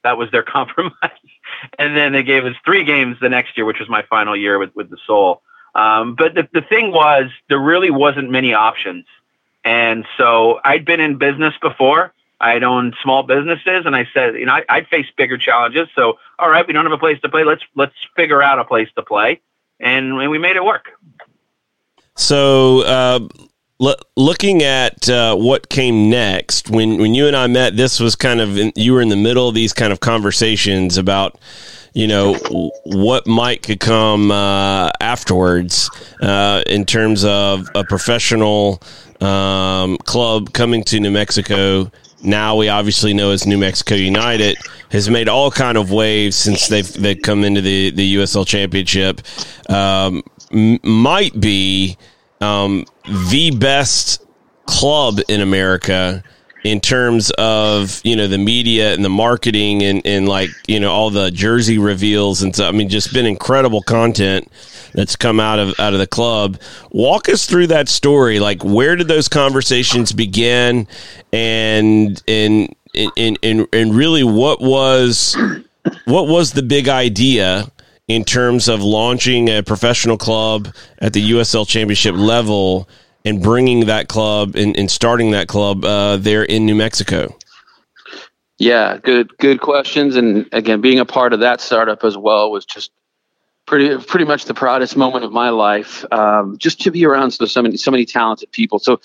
[0.03, 0.91] That was their compromise.
[1.79, 4.59] and then they gave us three games the next year, which was my final year
[4.59, 5.41] with, with the Soul.
[5.73, 9.05] Um, but the, the thing was, there really wasn't many options.
[9.65, 12.13] And so I'd been in business before.
[12.39, 15.87] I'd owned small businesses, and I said, you know, I, would face bigger challenges.
[15.95, 17.43] So, all right, we don't have a place to play.
[17.43, 19.41] Let's let's figure out a place to play,
[19.79, 20.89] and, and we made it work.
[22.15, 23.19] So, uh,
[24.15, 28.41] looking at uh, what came next, when when you and I met, this was kind
[28.41, 31.39] of in, you were in the middle of these kind of conversations about
[31.95, 32.33] you know
[32.83, 35.89] what might could come uh, afterwards
[36.21, 38.83] uh, in terms of a professional
[39.21, 41.89] um, club coming to New Mexico.
[42.21, 44.57] Now we obviously know as New Mexico United
[44.91, 49.21] has made all kind of waves since they've they've come into the the USL Championship.
[49.69, 51.97] Um, m- might be
[52.41, 52.85] um,
[53.29, 54.21] the best
[54.65, 56.23] club in America
[56.65, 60.91] in terms of you know the media and the marketing and, and like you know
[60.91, 64.51] all the jersey reveals and so I mean just been incredible content
[64.95, 66.59] that's come out of out of the club.
[66.91, 68.39] Walk us through that story.
[68.39, 70.87] Like where did those conversations begin
[71.31, 75.37] and and and and, and really what was
[76.05, 77.69] what was the big idea
[78.07, 82.87] in terms of launching a professional club at the USL championship level
[83.25, 87.35] and bringing that club and, and starting that club uh, there in New Mexico?
[88.57, 90.15] Yeah, good good questions.
[90.15, 92.91] And again, being a part of that startup as well was just
[93.65, 96.05] pretty pretty much the proudest moment of my life.
[96.13, 98.79] Um, just to be around so, so many so many talented people.
[98.79, 99.01] So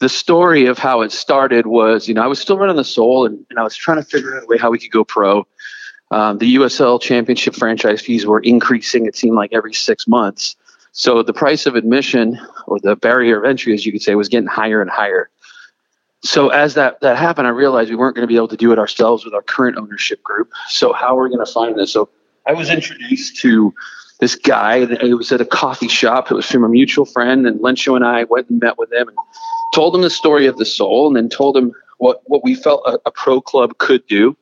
[0.00, 3.26] the story of how it started was, you know, I was still running the Sol,
[3.26, 5.46] and, and I was trying to figure out a way how we could go pro.
[6.10, 9.06] Um, the USL Championship franchise fees were increasing.
[9.06, 10.56] It seemed like every six months.
[10.92, 14.28] So the price of admission, or the barrier of entry, as you could say, was
[14.28, 15.30] getting higher and higher.
[16.22, 18.72] So as that that happened, I realized we weren't going to be able to do
[18.72, 20.50] it ourselves with our current ownership group.
[20.68, 21.92] So how are we going to find this?
[21.92, 22.08] So
[22.46, 23.72] I was introduced to
[24.20, 24.78] this guy.
[24.78, 26.30] It was at a coffee shop.
[26.30, 29.08] It was from a mutual friend, and Lencho and I went and met with him
[29.08, 29.16] and
[29.74, 32.82] told him the story of the Sol, and then told him what what we felt
[32.86, 34.36] a, a pro club could do.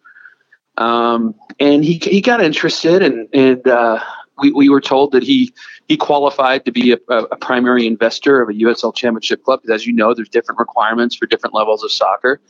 [0.78, 4.00] Um, and he he got interested, and and uh,
[4.38, 5.52] we we were told that he
[5.88, 9.62] he qualified to be a, a, primary investor of a USL Championship club.
[9.62, 12.40] Because as you know, there's different requirements for different levels of soccer.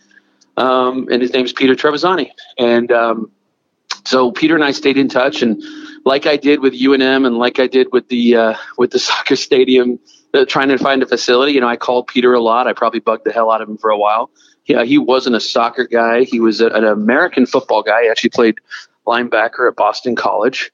[0.57, 3.31] Um, and his name is Peter Trevisani, and um,
[4.05, 5.63] so Peter and I stayed in touch, and
[6.05, 9.37] like I did with UNM, and like I did with the uh, with the soccer
[9.37, 10.01] stadium,
[10.35, 11.53] uh, trying to find a facility.
[11.53, 12.67] You know, I called Peter a lot.
[12.67, 14.31] I probably bugged the hell out of him for a while.
[14.65, 16.25] Yeah, he wasn't a soccer guy.
[16.25, 18.03] He was a, an American football guy.
[18.03, 18.57] He actually played
[19.07, 20.73] linebacker at Boston College,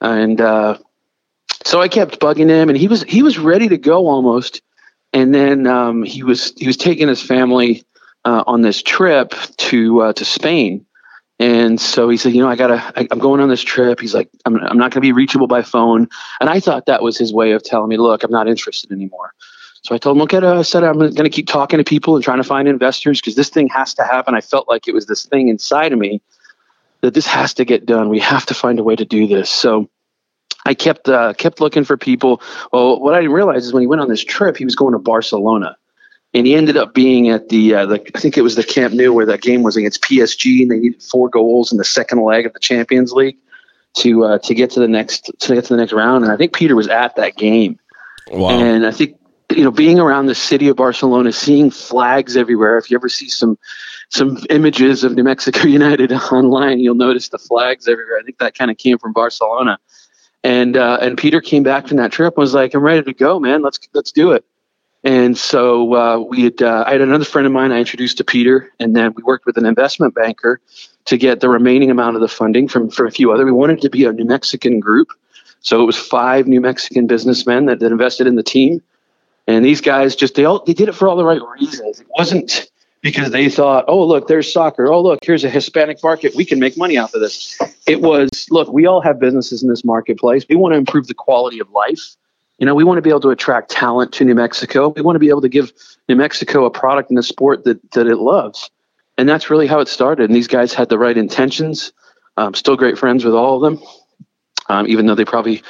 [0.00, 0.78] and uh,
[1.64, 4.62] so I kept bugging him, and he was he was ready to go almost.
[5.14, 7.84] And then um, he was he was taking his family
[8.24, 10.86] uh, on this trip to uh, to Spain
[11.42, 13.98] and so he said, you know, I gotta, I, am going on this trip.
[13.98, 16.08] He's like, I'm, I'm not gonna be reachable by phone.
[16.40, 19.34] And I thought that was his way of telling me, look, I'm not interested anymore.
[19.82, 22.36] So I told him, I said, I'm going to keep talking to people and trying
[22.36, 24.36] to find investors because this thing has to happen.
[24.36, 26.22] I felt like it was this thing inside of me
[27.00, 28.08] that this has to get done.
[28.08, 29.50] We have to find a way to do this.
[29.50, 29.90] So
[30.64, 32.40] I kept uh, kept looking for people.
[32.72, 34.92] Well, what I didn't realize is when he went on this trip, he was going
[34.92, 35.76] to Barcelona
[36.34, 38.94] and he ended up being at the, uh, the I think it was the Camp
[38.94, 42.22] Nou where that game was against PSG, and they needed four goals in the second
[42.22, 43.36] leg of the Champions League
[43.94, 46.24] to uh, to get to the next to get to the next round.
[46.24, 47.78] And I think Peter was at that game.
[48.30, 48.50] Wow.
[48.50, 49.18] And I think
[49.50, 52.78] you know being around the city of Barcelona, seeing flags everywhere.
[52.78, 53.58] If you ever see some
[54.08, 58.18] some images of New Mexico United online, you'll notice the flags everywhere.
[58.18, 59.78] I think that kind of came from Barcelona.
[60.44, 63.14] And uh, and Peter came back from that trip and was like, "I'm ready to
[63.14, 63.62] go, man.
[63.62, 64.44] Let's let's do it."
[65.04, 68.24] And so uh, we had, uh, I had another friend of mine I introduced to
[68.24, 70.60] Peter, and then we worked with an investment banker
[71.06, 73.44] to get the remaining amount of the funding from, from a few other.
[73.44, 75.08] We wanted to be a New Mexican group.
[75.60, 78.80] So it was five New Mexican businessmen that, that invested in the team.
[79.48, 82.00] And these guys just, they all, they did it for all the right reasons.
[82.00, 82.70] It wasn't
[83.02, 84.90] because they thought, oh, look, there's soccer.
[84.90, 86.34] Oh, look, here's a Hispanic market.
[86.34, 87.58] We can make money off of this.
[87.86, 90.46] It was, look, we all have businesses in this marketplace.
[90.48, 92.16] We want to improve the quality of life
[92.62, 94.90] you know, we want to be able to attract talent to New Mexico.
[94.90, 95.72] We want to be able to give
[96.08, 98.70] New Mexico a product in a sport that, that it loves.
[99.18, 100.30] And that's really how it started.
[100.30, 101.92] And these guys had the right intentions.
[102.36, 103.84] Um, still great friends with all of them,
[104.68, 105.62] um, even though they probably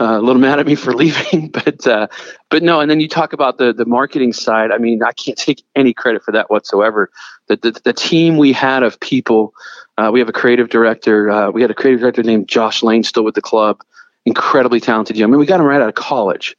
[0.00, 1.48] uh, a little mad at me for leaving.
[1.52, 2.08] but uh,
[2.48, 2.80] but no.
[2.80, 4.70] And then you talk about the the marketing side.
[4.70, 7.10] I mean, I can't take any credit for that whatsoever.
[7.48, 9.54] The the, the team we had of people.
[9.98, 11.30] Uh, we have a creative director.
[11.30, 13.82] Uh, we had a creative director named Josh Lane still with the club
[14.26, 15.30] incredibly talented young.
[15.30, 16.56] I mean, we got him right out of college.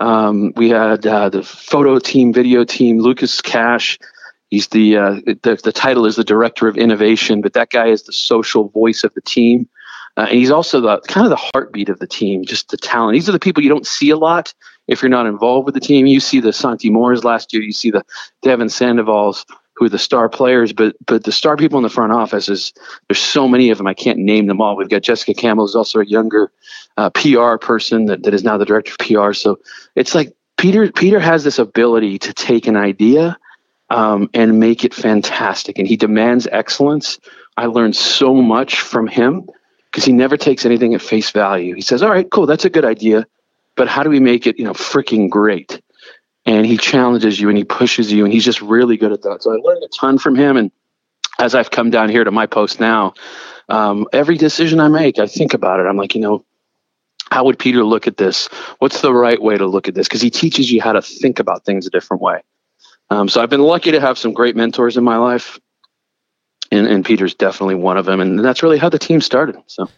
[0.00, 3.98] Um, we had uh, the photo team, video team, Lucas Cash.
[4.50, 8.02] He's the, uh, the the title is the director of innovation, but that guy is
[8.02, 9.68] the social voice of the team,
[10.16, 12.44] uh, and he's also the kind of the heartbeat of the team.
[12.44, 13.14] Just the talent.
[13.14, 14.52] These are the people you don't see a lot
[14.86, 16.06] if you're not involved with the team.
[16.06, 17.62] You see the Santi Moars last year.
[17.62, 18.04] You see the
[18.42, 19.44] Devon Sandovals
[19.74, 22.74] who are the star players, but but the star people in the front office is
[23.08, 23.86] there's so many of them.
[23.86, 24.76] I can't name them all.
[24.76, 26.52] We've got Jessica Campbell, who's also a younger
[26.98, 29.32] uh, PR person that, that is now the director of PR.
[29.32, 29.58] So
[29.94, 33.38] it's like Peter Peter has this ability to take an idea
[33.88, 37.18] um, and make it fantastic, and he demands excellence.
[37.56, 39.48] I learned so much from him
[39.92, 41.74] because he never takes anything at face value.
[41.74, 43.26] He says, "All right, cool, that's a good idea,
[43.76, 45.80] but how do we make it, you know, freaking great?"
[46.44, 49.42] and he challenges you and he pushes you and he's just really good at that.
[49.42, 50.56] So I learned a ton from him.
[50.56, 50.70] And
[51.38, 53.14] as I've come down here to my post now,
[53.68, 55.86] um, every decision I make, I think about it.
[55.86, 56.44] I'm like, you know,
[57.30, 58.48] how would Peter look at this?
[58.80, 60.08] What's the right way to look at this?
[60.08, 62.42] Because he teaches you how to think about things a different way.
[63.08, 65.58] Um, so I've been lucky to have some great mentors in my life,
[66.72, 68.20] and, and Peter's definitely one of them.
[68.20, 69.56] And that's really how the team started.
[69.66, 69.88] So.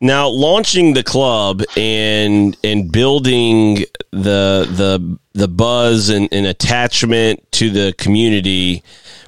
[0.00, 7.70] Now, launching the club and and building the the the buzz and, and attachment to
[7.70, 8.82] the community,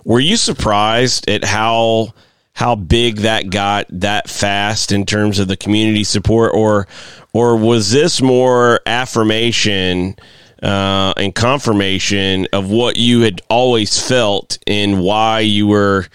[0.04, 2.12] were you surprised at how
[2.52, 6.86] how big that got that fast in terms of the community support, or
[7.32, 10.16] or was this more affirmation?
[10.62, 16.06] uh, and confirmation of what you had always felt and why you were,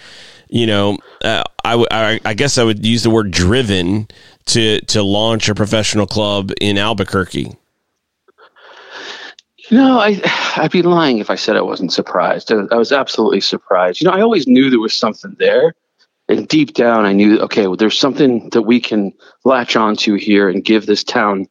[0.51, 4.07] you know, uh, I, I, I guess I would use the word driven
[4.47, 7.55] to to launch a professional club in Albuquerque.
[9.69, 10.21] You know, I
[10.57, 12.51] I'd be lying if I said I wasn't surprised.
[12.51, 14.01] I, I was absolutely surprised.
[14.01, 15.73] You know, I always knew there was something there,
[16.27, 19.13] and deep down, I knew okay, well, there's something that we can
[19.45, 21.47] latch onto here and give this town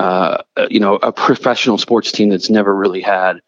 [0.00, 3.40] uh, you know, a professional sports team that's never really had.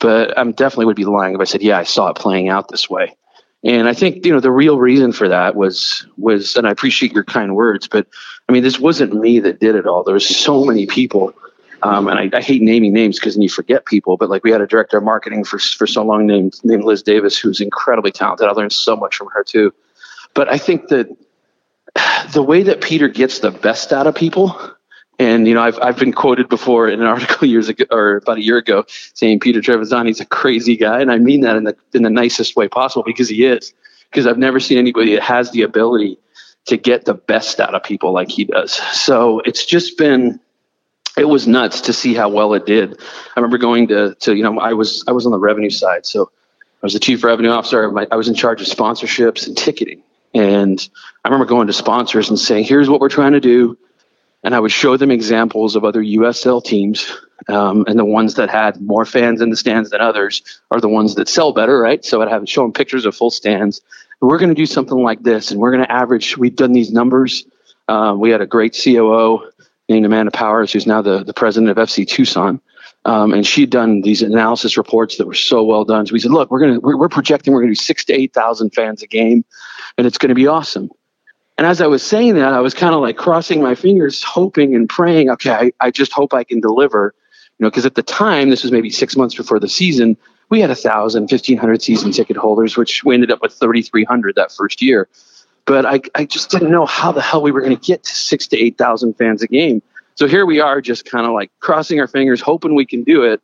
[0.00, 2.68] But I'm definitely would be lying if I said, yeah, I saw it playing out
[2.68, 3.16] this way.
[3.64, 7.12] And I think you know the real reason for that was was, and I appreciate
[7.12, 8.06] your kind words, but
[8.48, 10.04] I mean this wasn't me that did it all.
[10.04, 11.34] There was so many people,
[11.82, 14.18] um, and I, I, hate naming names because then you forget people.
[14.18, 17.02] But like we had a director of marketing for for so long named named Liz
[17.02, 18.46] Davis, who's incredibly talented.
[18.46, 19.72] I learned so much from her too.
[20.34, 21.08] But I think that
[22.34, 24.73] the way that Peter gets the best out of people
[25.18, 28.38] and you know, I've I've been quoted before in an article years ago or about
[28.38, 28.84] a year ago
[29.14, 32.56] saying Peter Trevisani's a crazy guy, and I mean that in the in the nicest
[32.56, 33.72] way possible because he is.
[34.10, 36.18] Because I've never seen anybody that has the ability
[36.66, 38.72] to get the best out of people like he does.
[38.72, 40.38] So it's just been
[41.16, 43.00] it was nuts to see how well it did.
[43.00, 46.06] I remember going to to you know I was I was on the revenue side,
[46.06, 46.30] so
[46.82, 47.92] I was the chief revenue officer.
[48.10, 50.02] I was in charge of sponsorships and ticketing,
[50.32, 50.88] and
[51.24, 53.78] I remember going to sponsors and saying, "Here's what we're trying to do
[54.44, 57.10] and I would show them examples of other USL teams.
[57.48, 60.88] Um, and the ones that had more fans in the stands than others are the
[60.88, 62.04] ones that sell better, right?
[62.04, 63.80] So I'd have show them pictures of full stands.
[64.20, 66.36] And we're going to do something like this, and we're going to average.
[66.36, 67.44] We've done these numbers.
[67.88, 69.50] Um, we had a great COO
[69.88, 72.60] named Amanda Powers, who's now the, the president of FC Tucson.
[73.06, 76.06] Um, and she'd done these analysis reports that were so well done.
[76.06, 78.04] So we said, look, we're going to, we're, we're projecting we're going to do six
[78.06, 79.44] to 8,000 fans a game,
[79.98, 80.90] and it's going to be awesome.
[81.56, 84.74] And as I was saying that, I was kind of like crossing my fingers, hoping
[84.74, 87.14] and praying, okay, I, I just hope I can deliver.
[87.58, 90.16] You know, because at the time, this was maybe six months before the season,
[90.50, 94.34] we had a thousand, fifteen hundred season ticket holders, which we ended up with 3,300
[94.34, 95.08] that first year.
[95.64, 98.14] But I, I just didn't know how the hell we were going to get to
[98.14, 99.82] six to 8,000 fans a game.
[100.16, 103.22] So here we are, just kind of like crossing our fingers, hoping we can do
[103.22, 103.40] it.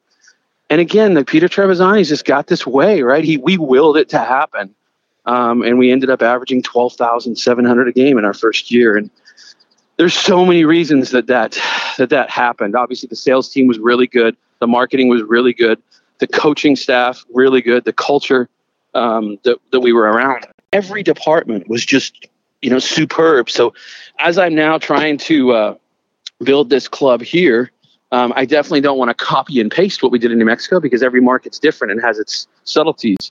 [0.69, 3.25] And again, the Peter Trevisani's just got this way, right?
[3.25, 4.75] He we willed it to happen.
[5.27, 8.97] Um, and we ended up averaging 12,700 a game in our first year.
[8.97, 9.11] And
[9.97, 11.59] there's so many reasons that that,
[11.99, 12.75] that that happened.
[12.75, 14.37] Obviously, the sales team was really good.
[14.61, 15.81] The marketing was really good.
[16.19, 17.85] The coaching staff, really good.
[17.85, 18.49] The culture
[18.95, 20.47] um, that, that we were around.
[20.73, 22.29] Every department was just,
[22.63, 23.51] you know, superb.
[23.51, 23.75] So
[24.19, 25.75] as I'm now trying to uh,
[26.43, 27.71] build this club here,
[28.13, 30.81] um, I definitely don't want to copy and paste what we did in New Mexico
[30.81, 33.31] because every market's different and has its subtleties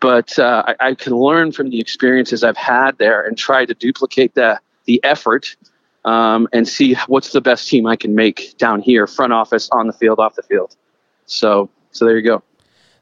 [0.00, 3.74] but uh, I, I, can learn from the experiences I've had there and try to
[3.74, 5.56] duplicate the the effort
[6.04, 9.86] um, and see what's the best team I can make down here, front office, on
[9.86, 10.76] the field, off the field.
[11.26, 12.42] So, so there you go.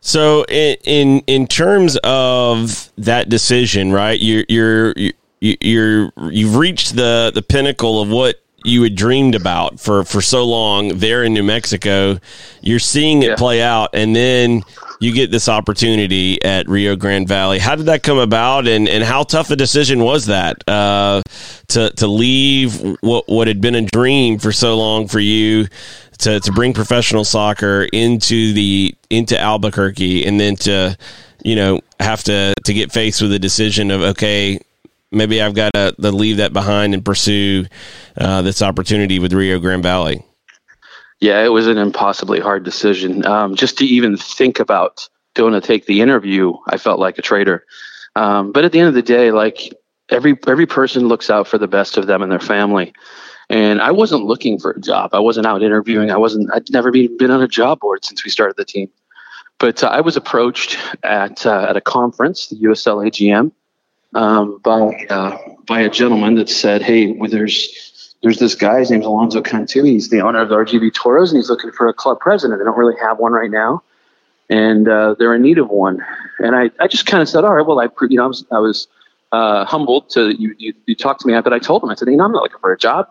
[0.00, 4.20] So, in in, in terms of that decision, right?
[4.20, 4.94] You're you're
[5.40, 10.44] you're you've reached the the pinnacle of what you had dreamed about for for so
[10.44, 12.18] long there in New Mexico.
[12.62, 13.36] You're seeing it yeah.
[13.36, 14.62] play out, and then
[15.00, 17.58] you get this opportunity at Rio Grande Valley.
[17.58, 21.22] How did that come about, and, and how tough a decision was that uh,
[21.68, 25.66] to to leave what what had been a dream for so long for you
[26.18, 30.96] to to bring professional soccer into the into Albuquerque, and then to
[31.44, 34.58] you know have to to get faced with the decision of okay
[35.12, 37.66] maybe I've got to, leave that behind and pursue
[38.16, 40.24] uh, this opportunity with Rio Grande Valley?
[41.20, 43.24] Yeah, it was an impossibly hard decision.
[43.24, 47.22] Um, just to even think about going to take the interview, I felt like a
[47.22, 47.64] traitor.
[48.14, 49.72] Um, but at the end of the day, like
[50.10, 52.92] every every person looks out for the best of them and their family.
[53.48, 55.10] And I wasn't looking for a job.
[55.12, 56.10] I wasn't out interviewing.
[56.10, 56.50] I wasn't.
[56.52, 58.90] I'd never been been on a job board since we started the team.
[59.58, 63.52] But uh, I was approached at uh, at a conference, the USL AGM,
[64.16, 65.36] um, by uh,
[65.66, 68.80] by a gentleman that said, "Hey, well, there's there's this guy.
[68.80, 69.84] His name's Alonzo Cantu.
[69.84, 72.58] He's the owner of the RGV Toros, and he's looking for a club president.
[72.58, 73.82] They don't really have one right now,
[74.48, 76.04] and uh, they're in need of one."
[76.38, 78.46] And I, I just kind of said, "All right, well, I you know I was
[78.50, 78.88] I was
[79.32, 82.08] uh, humbled to you, you you talked to me, but I told him I said,
[82.08, 83.08] you know, I'm not looking for a job."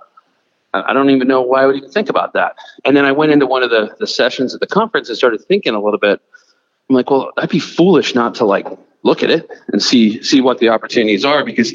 [0.73, 2.57] I don't even know why I would even think about that.
[2.83, 5.39] And then I went into one of the, the sessions at the conference and started
[5.45, 6.21] thinking a little bit
[6.89, 8.67] I'm like, well, I'd be foolish not to like
[9.05, 11.71] look at it and see see what the opportunities are because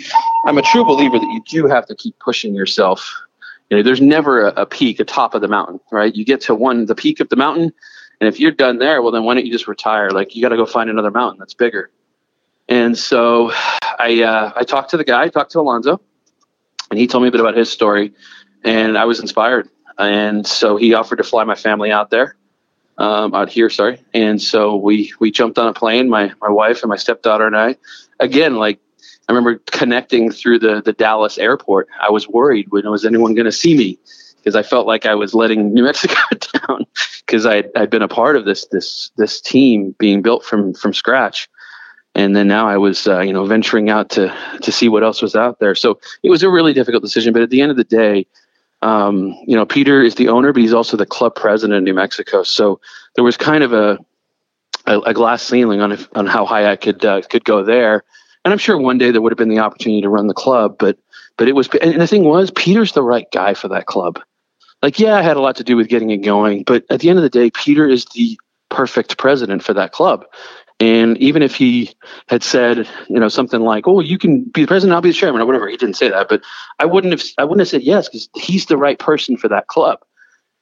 [0.47, 3.09] I'm a true believer that you do have to keep pushing yourself.
[3.71, 6.15] You know, there's never a, a peak, a top of the mountain, right?
[6.15, 7.73] You get to one, the peak of the mountain,
[8.21, 10.11] and if you're done there, well, then why don't you just retire?
[10.11, 11.91] Like you got to go find another mountain that's bigger.
[12.69, 13.53] And so
[13.99, 16.01] I uh, I talked to the guy, talked to Alonzo,
[16.91, 18.13] and he told me a bit about his story,
[18.65, 19.69] and I was inspired.
[19.99, 22.35] And so he offered to fly my family out there
[23.01, 23.99] um, out here, sorry.
[24.13, 27.57] And so we we jumped on a plane, my my wife and my stepdaughter and
[27.57, 27.77] I.
[28.21, 28.79] Again, like
[29.29, 31.89] I remember connecting through the the Dallas airport.
[32.01, 33.99] I was worried when was anyone going to see me
[34.37, 36.21] because I felt like I was letting New Mexico
[36.69, 36.85] down
[37.25, 40.93] because I I'd been a part of this this this team being built from from
[40.93, 41.49] scratch.
[42.17, 45.23] And then now I was, uh, you know, venturing out to to see what else
[45.23, 45.75] was out there.
[45.75, 47.33] So it was a really difficult decision.
[47.33, 48.27] But at the end of the day,
[48.83, 51.95] um, you know, Peter is the owner, but he's also the club president in New
[51.95, 52.43] Mexico.
[52.43, 52.81] So
[53.15, 53.99] there was kind of a
[54.87, 58.03] a, a glass ceiling on if, on how high I could uh, could go there.
[58.45, 60.77] And I'm sure one day there would have been the opportunity to run the club,
[60.79, 60.99] but
[61.37, 61.69] but it was.
[61.83, 64.21] And the thing was, Peter's the right guy for that club.
[64.83, 67.11] Like, yeah, I had a lot to do with getting it going, but at the
[67.11, 70.25] end of the day, Peter is the perfect president for that club.
[70.81, 71.95] And even if he
[72.29, 75.15] had said, you know, something like, "Oh, you can be the president, I'll be the
[75.15, 76.43] chairman," or whatever, he didn't say that, but
[76.79, 79.67] I wouldn't have, I wouldn't have said yes because he's the right person for that
[79.67, 80.01] club.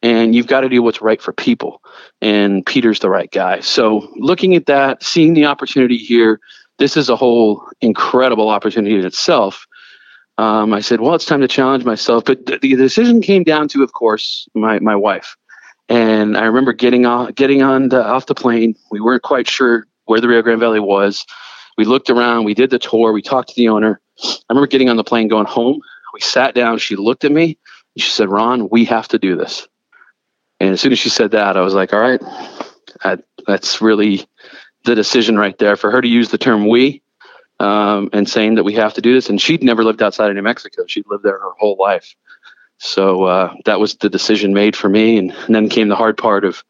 [0.03, 1.83] And you've got to do what's right for people.
[2.21, 3.61] And Peter's the right guy.
[3.61, 6.41] So looking at that, seeing the opportunity here,
[6.79, 9.67] this is a whole incredible opportunity in itself.
[10.37, 12.25] Um, I said, well, it's time to challenge myself.
[12.25, 15.37] But the, the decision came down to, of course, my my wife.
[15.89, 18.77] And I remember getting on getting on the, off the plane.
[18.93, 21.27] We weren't quite sure where the Rio Grande Valley was.
[21.77, 24.01] We looked around, we did the tour, we talked to the owner.
[24.25, 25.81] I remember getting on the plane going home.
[26.13, 27.59] We sat down, she looked at me,
[27.95, 29.69] and she said, Ron, we have to do this.
[30.61, 32.21] And as soon as she said that, I was like, all right,
[33.05, 34.27] I, that's really
[34.85, 37.03] the decision right there for her to use the term we
[37.61, 39.29] um, and saying that we have to do this.
[39.29, 42.17] And she'd never lived outside of New Mexico, she'd lived there her whole life.
[42.79, 45.19] So uh, that was the decision made for me.
[45.19, 46.65] And, and then came the hard part of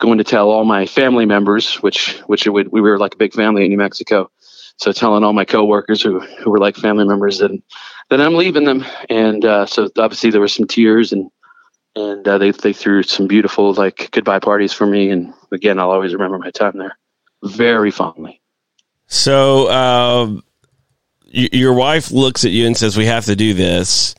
[0.00, 3.32] going to tell all my family members, which which would, we were like a big
[3.32, 4.30] family in New Mexico.
[4.76, 7.50] So telling all my coworkers who who were like family members that
[8.08, 11.30] that I'm leaving them, and uh, so obviously there were some tears and
[11.94, 15.10] and uh, they they threw some beautiful like goodbye parties for me.
[15.10, 16.98] And again, I'll always remember my time there
[17.44, 18.40] very fondly.
[19.06, 19.68] So.
[19.68, 20.40] Uh,
[21.32, 24.16] your wife looks at you and says, "We have to do this."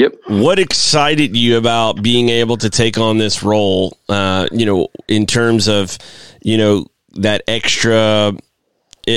[0.00, 0.14] Yep.
[0.28, 3.98] What excited you about being able to take on this role?
[4.08, 5.98] Uh, you know, in terms of,
[6.40, 6.86] you know,
[7.16, 8.32] that extra,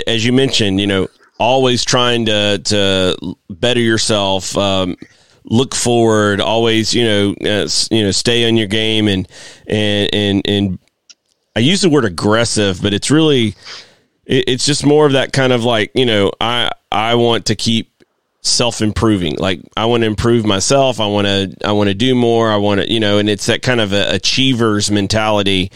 [0.08, 1.08] as you mentioned, you know,
[1.40, 4.98] always trying to to better yourself, um,
[5.46, 9.26] look forward, always, you know, uh, you know, stay on your game, and
[9.66, 10.80] and and and
[11.56, 13.56] I use the word aggressive, but it's really,
[14.26, 17.93] it's just more of that kind of like, you know, I I want to keep
[18.44, 19.36] self improving.
[19.38, 21.00] Like I want to improve myself.
[21.00, 22.52] I want to I want to do more.
[22.52, 25.72] I want to you know, and it's that kind of a achievers mentality.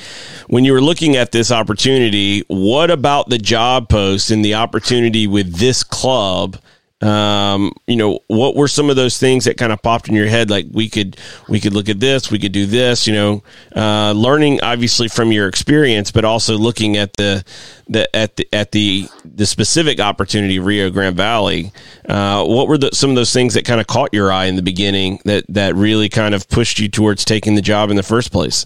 [0.48, 5.28] When you were looking at this opportunity, what about the job post and the opportunity
[5.28, 6.58] with this club?
[7.02, 10.28] Um, you know, what were some of those things that kind of popped in your
[10.28, 10.50] head?
[10.50, 11.18] Like we could,
[11.48, 13.44] we could look at this, we could do this, you know,
[13.76, 17.44] uh, learning obviously from your experience, but also looking at the,
[17.88, 21.72] the, at the, at the, the specific opportunity, Rio Grande Valley.
[22.10, 24.56] Uh, what were the, some of those things that kind of caught your eye in
[24.56, 28.04] the beginning that, that really kind of pushed you towards taking the job in the
[28.04, 28.66] first place?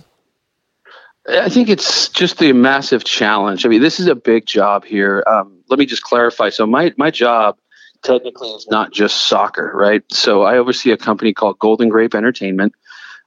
[1.27, 3.65] I think it's just the massive challenge.
[3.65, 5.23] I mean, this is a big job here.
[5.27, 6.49] Um, let me just clarify.
[6.49, 7.57] So my, my job,
[8.03, 10.03] technically it's not just soccer, right?
[10.11, 12.73] So I oversee a company called Golden Grape Entertainment,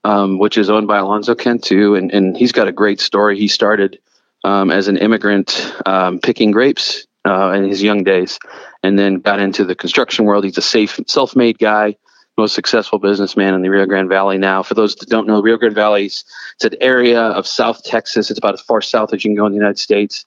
[0.04, 3.38] um, which is owned by Alonzo Cantu, and, and he's got a great story.
[3.38, 3.98] He started
[4.44, 8.38] um, as an immigrant um, picking grapes uh, in his young days,
[8.82, 10.44] and then got into the construction world.
[10.44, 11.96] He's a safe, self-made guy,
[12.36, 14.62] most successful businessman in the Rio Grande Valley now.
[14.62, 16.24] For those that don't know, Rio Grande Valley is
[16.56, 18.30] it's an area of South Texas.
[18.30, 20.26] It's about as far south as you can go in the United States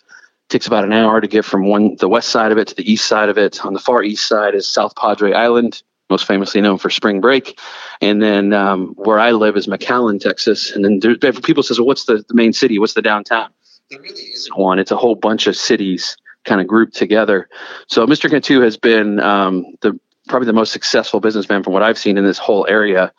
[0.50, 2.90] takes about an hour to get from one the west side of it to the
[2.90, 3.64] east side of it.
[3.66, 7.60] On the far east side is South Padre Island, most famously known for spring break,
[8.02, 10.72] and then um, where I live is McAllen, Texas.
[10.72, 12.80] And then there, people says, "Well, what's the, the main city?
[12.80, 13.50] What's the downtown?"
[13.90, 14.80] There really isn't one.
[14.80, 17.50] It's a whole bunch of cities kind of grouped together.
[17.88, 18.30] So Mr.
[18.30, 22.26] Cantu has been um, the probably the most successful businessman from what I've seen in
[22.26, 23.14] this whole area.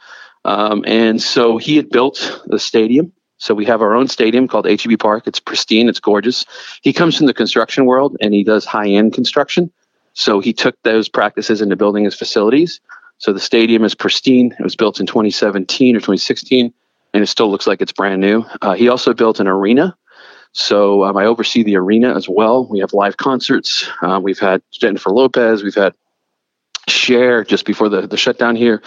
[0.45, 4.66] Um, and so he had built the stadium so we have our own stadium called
[4.66, 5.26] HEB Park.
[5.26, 5.89] It's pristine.
[5.89, 6.45] It's gorgeous.
[6.82, 9.70] He comes from the construction world and he does high end construction.
[10.14, 12.80] So he took those practices into building his facilities.
[13.18, 14.55] So the stadium is pristine.
[14.59, 16.72] It was built in 2017 or 2016,
[17.14, 18.45] and it still looks like it's brand new.
[18.62, 19.97] Uh, he also built an arena.
[20.53, 22.66] So um, I oversee the arena as well.
[22.66, 23.89] We have live concerts.
[24.03, 25.62] Uh, we've had Jennifer Lopez.
[25.62, 25.95] We've had
[26.91, 28.82] Cher just before the, the shutdown here.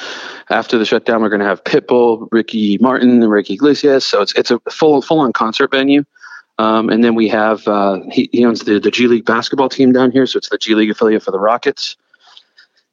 [0.49, 4.05] After the shutdown, we're going to have Pitbull, Ricky Martin, and Ricky Iglesias.
[4.05, 6.03] So it's it's a full full on concert venue.
[6.57, 9.91] Um, and then we have uh, he, he owns the the G League basketball team
[9.93, 11.97] down here, so it's the G League affiliate for the Rockets.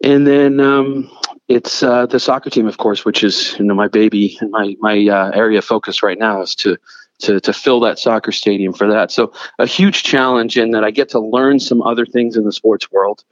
[0.03, 1.11] And then um,
[1.49, 4.77] it's uh, the soccer team, of course, which is you know my baby and my
[4.81, 6.77] my uh, area of focus right now is to
[7.21, 9.11] to to fill that soccer stadium for that.
[9.11, 12.53] So a huge challenge in that I get to learn some other things in the
[12.53, 13.25] sports world.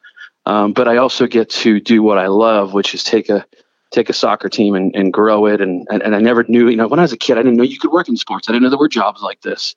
[0.47, 3.45] Um, but I also get to do what I love, which is take a
[3.93, 5.61] take a soccer team and, and grow it.
[5.61, 7.57] And, and, and I never knew, you know, when I was a kid, I didn't
[7.57, 8.49] know you could work in sports.
[8.49, 9.77] I didn't know there were jobs like this.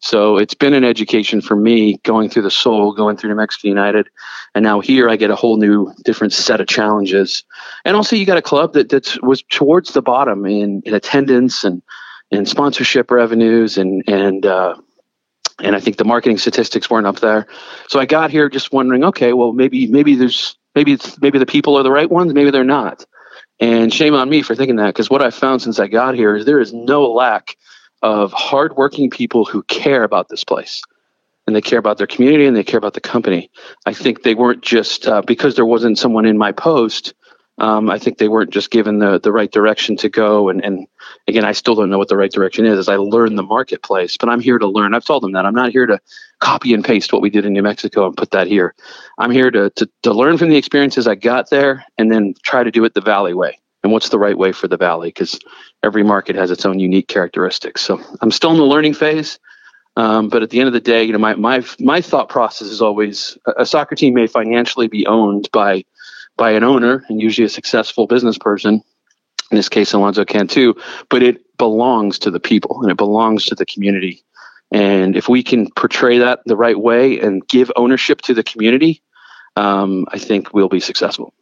[0.00, 3.66] So it's been an education for me going through the Sol, going through New Mexico
[3.66, 4.08] United.
[4.54, 7.42] And now here I get a whole new different set of challenges.
[7.84, 11.64] And also you got a club that, that was towards the bottom in, in attendance
[11.64, 11.82] and,
[12.30, 14.76] and sponsorship revenues and, and, uh,
[15.60, 17.46] and I think the marketing statistics weren't up there.
[17.88, 21.46] So I got here just wondering, okay, well maybe maybe there's maybe it's maybe the
[21.46, 23.04] people are the right ones, maybe they're not.
[23.60, 26.36] And shame on me for thinking that because what I found since I got here
[26.36, 27.56] is there is no lack
[28.02, 30.82] of hardworking people who care about this place
[31.46, 33.50] and they care about their community and they care about the company.
[33.86, 37.14] I think they weren't just uh, because there wasn't someone in my post
[37.58, 40.48] um, I think they weren't just given the, the right direction to go.
[40.48, 40.86] And, and
[41.26, 44.16] again, I still don't know what the right direction is as I learn the marketplace,
[44.16, 44.94] but I'm here to learn.
[44.94, 45.98] I've told them that I'm not here to
[46.40, 48.74] copy and paste what we did in New Mexico and put that here.
[49.18, 52.62] I'm here to, to, to learn from the experiences I got there and then try
[52.62, 53.58] to do it the Valley way.
[53.82, 55.08] And what's the right way for the Valley?
[55.08, 55.38] Because
[55.82, 57.80] every market has its own unique characteristics.
[57.82, 59.38] So I'm still in the learning phase.
[59.96, 62.68] Um, but at the end of the day, you know, my, my, my thought process
[62.68, 65.84] is always a soccer team may financially be owned by
[66.38, 68.82] by an owner and usually a successful business person.
[69.50, 70.74] In this case, Alonzo Cantu,
[71.10, 74.22] but it belongs to the people and it belongs to the community.
[74.70, 79.02] And if we can portray that the right way and give ownership to the community,
[79.56, 81.32] um, I think we'll be successful.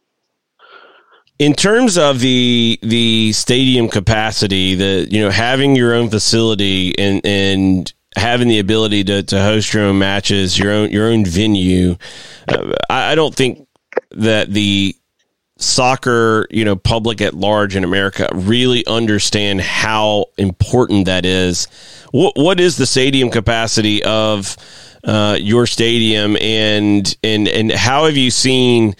[1.39, 7.23] In terms of the the stadium capacity, the you know having your own facility and
[7.23, 11.97] and having the ability to, to host your own matches, your own your own venue,
[12.47, 13.66] uh, I, I don't think
[14.11, 14.95] that the
[15.59, 21.67] soccer, you know, public at large in America really understand how important that is.
[22.11, 24.55] What what is the stadium capacity of
[25.03, 28.95] uh, your stadium, and and and how have you seen?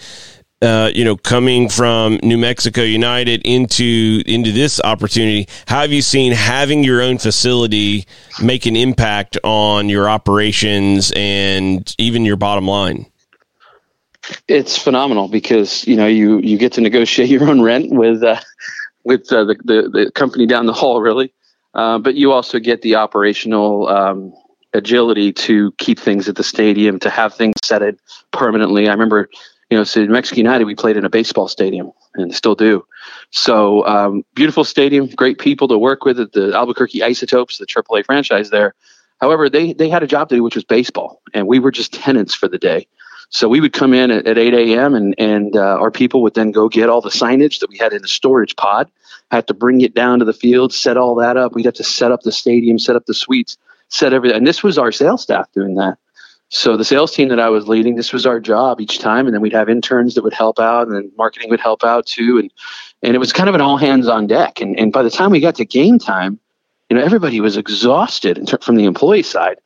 [0.60, 6.02] Uh, you know, coming from New Mexico United into into this opportunity, how have you
[6.02, 8.04] seen having your own facility
[8.42, 13.06] make an impact on your operations and even your bottom line?
[14.46, 18.40] It's phenomenal because you know you you get to negotiate your own rent with uh,
[19.04, 21.32] with uh, the, the, the company down the hall, really,
[21.74, 24.34] uh, but you also get the operational um,
[24.74, 27.98] agility to keep things at the stadium, to have things set it
[28.32, 28.88] permanently.
[28.88, 29.28] I remember,
[29.70, 32.84] you know, so Mexico United, we played in a baseball stadium and still do.
[33.30, 38.04] So um, beautiful stadium, great people to work with at the Albuquerque Isotopes, the AAA
[38.04, 38.74] franchise there.
[39.20, 41.92] However, they they had a job to do, which was baseball, and we were just
[41.92, 42.86] tenants for the day.
[43.30, 44.94] So we would come in at, at 8 a.m.
[44.94, 47.92] and, and uh, our people would then go get all the signage that we had
[47.92, 48.90] in the storage pod,
[49.30, 51.54] had to bring it down to the field, set all that up.
[51.54, 53.58] We'd have to set up the stadium, set up the suites,
[53.88, 54.38] set everything.
[54.38, 55.98] And this was our sales staff doing that.
[56.50, 59.26] So the sales team that I was leading, this was our job each time.
[59.26, 62.06] And then we'd have interns that would help out and then marketing would help out
[62.06, 62.38] too.
[62.38, 62.50] And,
[63.02, 64.60] and it was kind of an all hands on deck.
[64.62, 66.38] And, and by the time we got to game time,
[66.88, 69.58] you know, everybody was exhausted from the employee side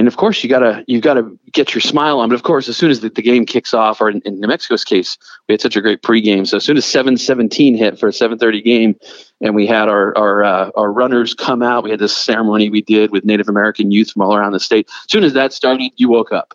[0.00, 2.30] and of course you gotta you gotta get your smile on.
[2.30, 4.48] But of course, as soon as the, the game kicks off, or in, in, New
[4.48, 6.46] Mexico's case, we had such a great pregame.
[6.46, 8.98] So as soon as seven seventeen hit for a seven thirty game,
[9.42, 12.80] and we had our our uh, our runners come out, we had this ceremony we
[12.80, 14.88] did with Native American youth from all around the state.
[14.88, 16.54] As soon as that started, you woke up.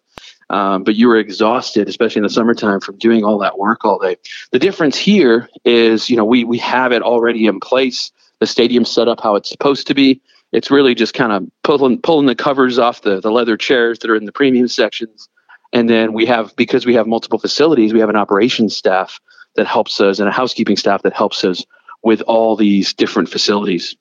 [0.49, 3.99] Um, but you were exhausted, especially in the summertime, from doing all that work all
[3.99, 4.17] day.
[4.51, 8.11] The difference here is, you know, we we have it already in place.
[8.39, 10.19] The stadium set up how it's supposed to be
[10.51, 14.09] it's really just kind of pulling pulling the covers off the, the leather chairs that
[14.09, 15.29] are in the premium sections.
[15.73, 19.19] And then we have because we have multiple facilities, we have an operations staff
[19.55, 21.65] that helps us and a housekeeping staff that helps us
[22.03, 23.95] with all these different facilities.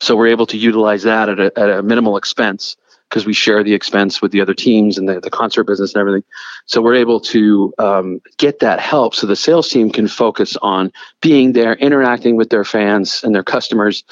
[0.00, 2.76] So we're able to utilize that at a, at a minimal expense
[3.08, 6.00] because we share the expense with the other teams and the, the concert business and
[6.00, 6.24] everything.
[6.64, 10.90] So we're able to um, get that help so the sales team can focus on
[11.20, 14.02] being there, interacting with their fans and their customers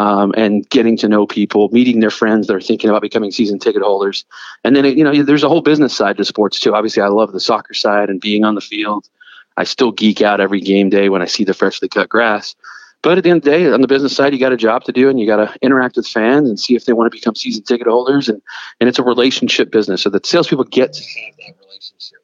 [0.00, 3.58] um, and getting to know people, meeting their friends that are thinking about becoming season
[3.58, 4.24] ticket holders.
[4.64, 6.74] And then, you know, there's a whole business side to sports too.
[6.74, 9.10] Obviously, I love the soccer side and being on the field.
[9.58, 12.54] I still geek out every game day when I see the freshly cut grass.
[13.02, 14.84] but at the end of the day, on the business side, you got a job
[14.84, 17.14] to do, and you got to interact with fans and see if they want to
[17.14, 18.40] become season ticket holders, and
[18.80, 22.18] and it's a relationship business, so that salespeople get to have that relationship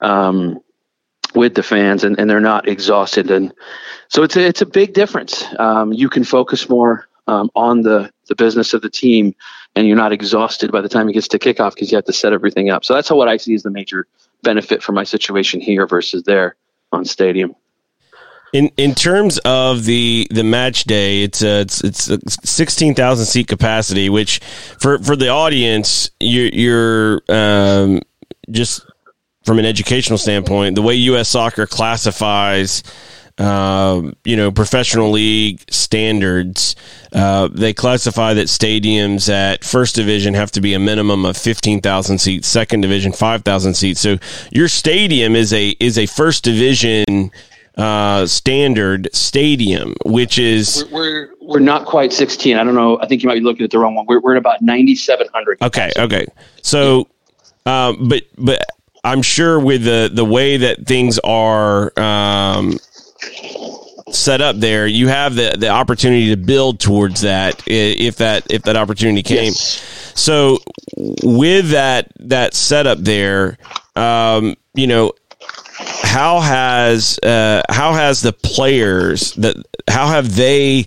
[0.00, 0.60] um,
[1.34, 3.52] with the fans, and, and they're not exhausted, and
[4.08, 5.44] so it's a, it's a big difference.
[5.58, 9.34] Um, you can focus more um, on the the business of the team,
[9.74, 12.12] and you're not exhausted by the time it gets to kickoff because you have to
[12.12, 12.84] set everything up.
[12.84, 14.06] So that's how what I see as the major
[14.42, 16.56] benefit for my situation here versus there
[16.92, 17.54] on stadium.
[18.52, 23.26] In in terms of the the match day, it's a, it's it's a sixteen thousand
[23.26, 24.38] seat capacity, which
[24.78, 28.00] for for the audience, you're, you're um,
[28.50, 28.86] just
[29.46, 31.28] from an educational standpoint, the way U.S.
[31.28, 32.82] Soccer classifies
[33.38, 36.74] uh, you know, professional league standards,
[37.12, 41.80] uh, they classify that stadiums at first division have to be a minimum of fifteen
[41.80, 44.00] thousand seats, second division five thousand seats.
[44.00, 44.16] So
[44.50, 47.30] your stadium is a is a first division
[47.76, 52.56] uh, standard stadium, which is we're, we're, we're not quite sixteen.
[52.56, 52.98] I don't know.
[53.02, 54.06] I think you might be looking at the wrong one.
[54.06, 55.60] We're we're at about ninety seven hundred.
[55.60, 56.26] Okay, okay.
[56.62, 57.06] So,
[57.66, 58.64] um, but but
[59.06, 62.78] I'm sure with the the way that things are um,
[64.10, 68.62] set up there, you have the the opportunity to build towards that if that if
[68.62, 69.44] that opportunity came.
[69.44, 70.12] Yes.
[70.16, 70.58] So
[71.22, 73.58] with that that setup there,
[73.94, 75.12] um, you know,
[76.02, 79.56] how has uh, how has the players that
[79.88, 80.86] how have they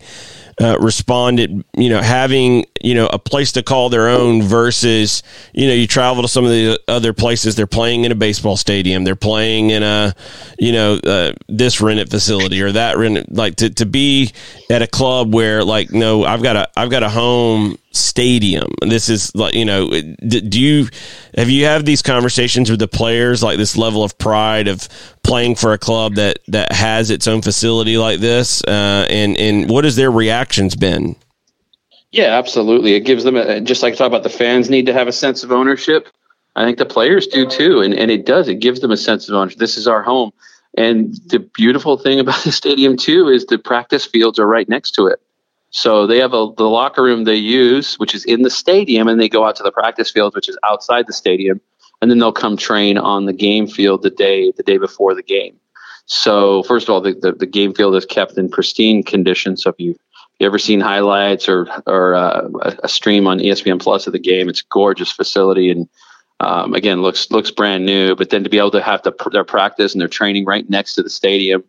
[0.62, 5.24] uh, responded, you know, having, you know, a place to call their own versus,
[5.54, 7.56] you know, you travel to some of the other places.
[7.56, 9.04] They're playing in a baseball stadium.
[9.04, 10.14] They're playing in a,
[10.58, 14.32] you know, uh, this rented facility or that rented, like to, to be
[14.70, 18.74] at a club where like, no, I've got a, I've got a home stadium.
[18.82, 20.88] This is like, you know, do you,
[21.36, 24.88] have you had these conversations with the players, like this level of pride of
[25.24, 28.64] playing for a club that, that has its own facility like this?
[28.64, 31.16] Uh, and, and what has their reactions been?
[32.12, 32.96] Yeah, absolutely.
[32.96, 35.12] It gives them, a, just like I talk about the fans need to have a
[35.12, 36.08] sense of ownership.
[36.56, 37.82] I think the players do too.
[37.82, 39.60] And, and it does, it gives them a sense of ownership.
[39.60, 40.32] This is our home.
[40.76, 44.92] And the beautiful thing about the stadium too is the practice fields are right next
[44.92, 45.22] to it.
[45.72, 49.22] So they have a the locker room they use, which is in the stadium, and
[49.22, 51.62] they go out to the practice field, which is outside the stadium,
[52.02, 55.22] and then they'll come train on the game field the day the day before the
[55.22, 55.56] game.
[56.08, 59.58] So first of all, the, the, the game field is kept in pristine condition.
[59.58, 59.96] So if you
[60.40, 62.50] you ever seen highlights or or uh,
[62.84, 65.88] a stream on ESPN Plus of the game, it's a gorgeous facility and
[66.40, 68.16] um, again looks looks brand new.
[68.16, 70.96] But then to be able to have the, their practice and their training right next
[70.96, 71.64] to the stadium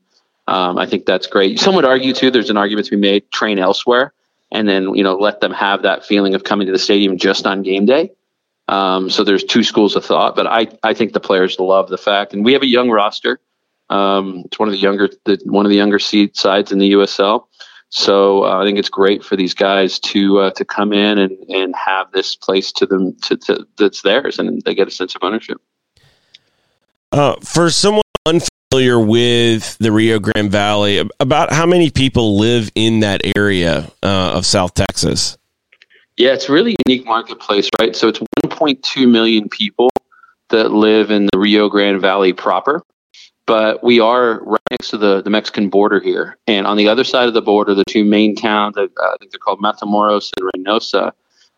[0.51, 1.61] um, I think that's great.
[1.61, 2.31] Some would argue too.
[2.31, 4.13] There's an argument to be made: train elsewhere,
[4.51, 7.47] and then you know let them have that feeling of coming to the stadium just
[7.47, 8.11] on game day.
[8.67, 11.99] Um, so there's two schools of thought, but I I think the players love the
[11.99, 13.39] fact, and we have a young roster.
[13.91, 16.93] Um, it's one of the younger the, one of the younger seed sides in the
[16.93, 17.45] USL.
[17.91, 21.37] So uh, I think it's great for these guys to uh, to come in and,
[21.49, 25.15] and have this place to them to, to, that's theirs, and they get a sense
[25.15, 25.61] of ownership.
[27.13, 31.09] Uh, for someone unfamiliar with the Rio Grande Valley.
[31.19, 35.37] About how many people live in that area uh, of South Texas?
[36.17, 37.97] Yeah, it's a really unique marketplace, right?
[37.97, 39.89] So it's 1.2 million people
[40.51, 42.83] that live in the Rio Grande Valley proper,
[43.51, 46.39] but we are right next to the, the Mexican border here.
[46.47, 49.33] And on the other side of the border, the two main towns, uh, I think
[49.33, 51.11] they're called Matamoros and Reynosa,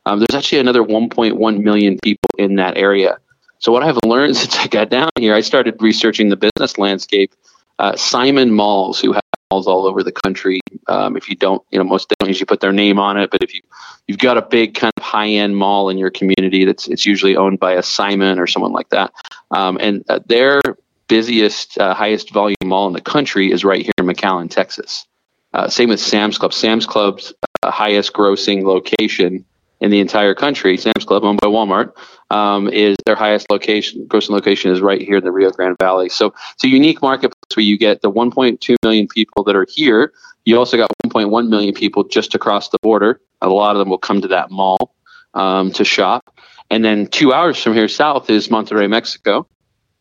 [0.07, 3.19] um, there's actually another 1.1 million people in that area.
[3.59, 7.35] So what I've learned since I got down here, I started researching the business landscape.
[7.79, 10.61] Uh, Simon Malls, who have malls all over the country.
[10.89, 13.43] Um, if you don't, you know, most don't usually put their name on it, but
[13.43, 13.61] if you
[14.07, 17.37] you've got a big kind of high end mall in your community, that's it's usually
[17.37, 19.13] owned by a Simon or someone like that.
[19.51, 20.63] Um, and uh, their
[21.09, 25.07] busiest, uh, highest volume mall in the country is right here in McAllen, Texas.
[25.53, 26.53] Uh, same with Sam's Club.
[26.53, 27.33] Sam's Club's
[27.63, 29.45] uh, highest grossing location
[29.83, 31.93] in the entire country, Sam's Club, owned by Walmart,
[32.31, 36.09] um, is their highest location, grossing location is right here in the Rio Grande Valley.
[36.09, 40.13] So it's a unique marketplace where you get the 1.2 million people that are here.
[40.45, 43.21] You also got 1.1 million people just across the border.
[43.41, 44.95] A lot of them will come to that mall
[45.35, 46.33] um, to shop.
[46.71, 49.49] And then two hours from here south is Monterrey, Mexico.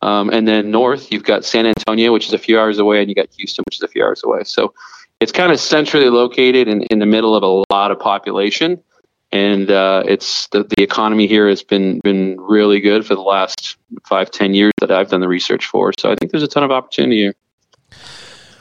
[0.02, 3.10] Um, and then north, you've got San Antonio, which is a few hours away, and
[3.10, 4.43] you got Houston, which is a few hours away.
[4.43, 4.74] So
[5.20, 8.82] it's kind of centrally located in, in the middle of a lot of population
[9.32, 13.78] and uh, it's the, the economy here has been been really good for the last
[14.06, 15.93] five ten years that I've done the research for.
[15.97, 17.36] So I think there's a ton of opportunity here.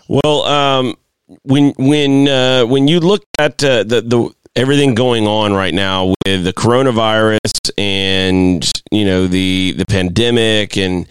[0.09, 0.97] Well, um,
[1.43, 6.15] when when uh, when you look at uh, the the everything going on right now
[6.25, 11.09] with the coronavirus and you know the the pandemic and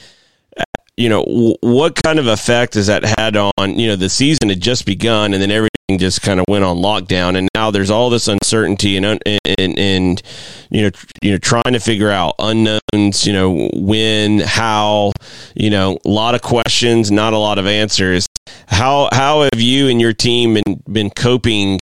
[0.99, 1.23] you know
[1.61, 5.33] what kind of effect has that had on you know the season had just begun
[5.33, 8.97] and then everything just kind of went on lockdown, and now there's all this uncertainty
[8.97, 10.21] and and and
[10.69, 10.91] you know
[11.21, 13.25] you know trying to figure out unknowns.
[13.25, 15.11] You know when, how,
[15.55, 18.27] you know a lot of questions, not a lot of answers.
[18.67, 21.79] How how have you and your team been been coping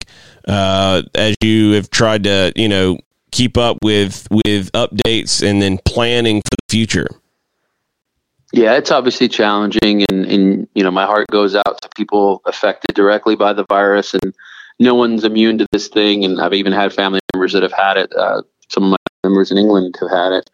[0.47, 2.99] uh, as you have tried to you know
[3.31, 7.09] keep up with with updates and then planning for the future?
[8.55, 12.95] Yeah, it's obviously challenging, and, and you know my heart goes out to people affected
[12.95, 14.33] directly by the virus, and
[14.79, 16.25] no one's immune to this thing.
[16.25, 18.15] And I've even had family members that have had it.
[18.15, 20.49] Uh, some of my members in England have had it.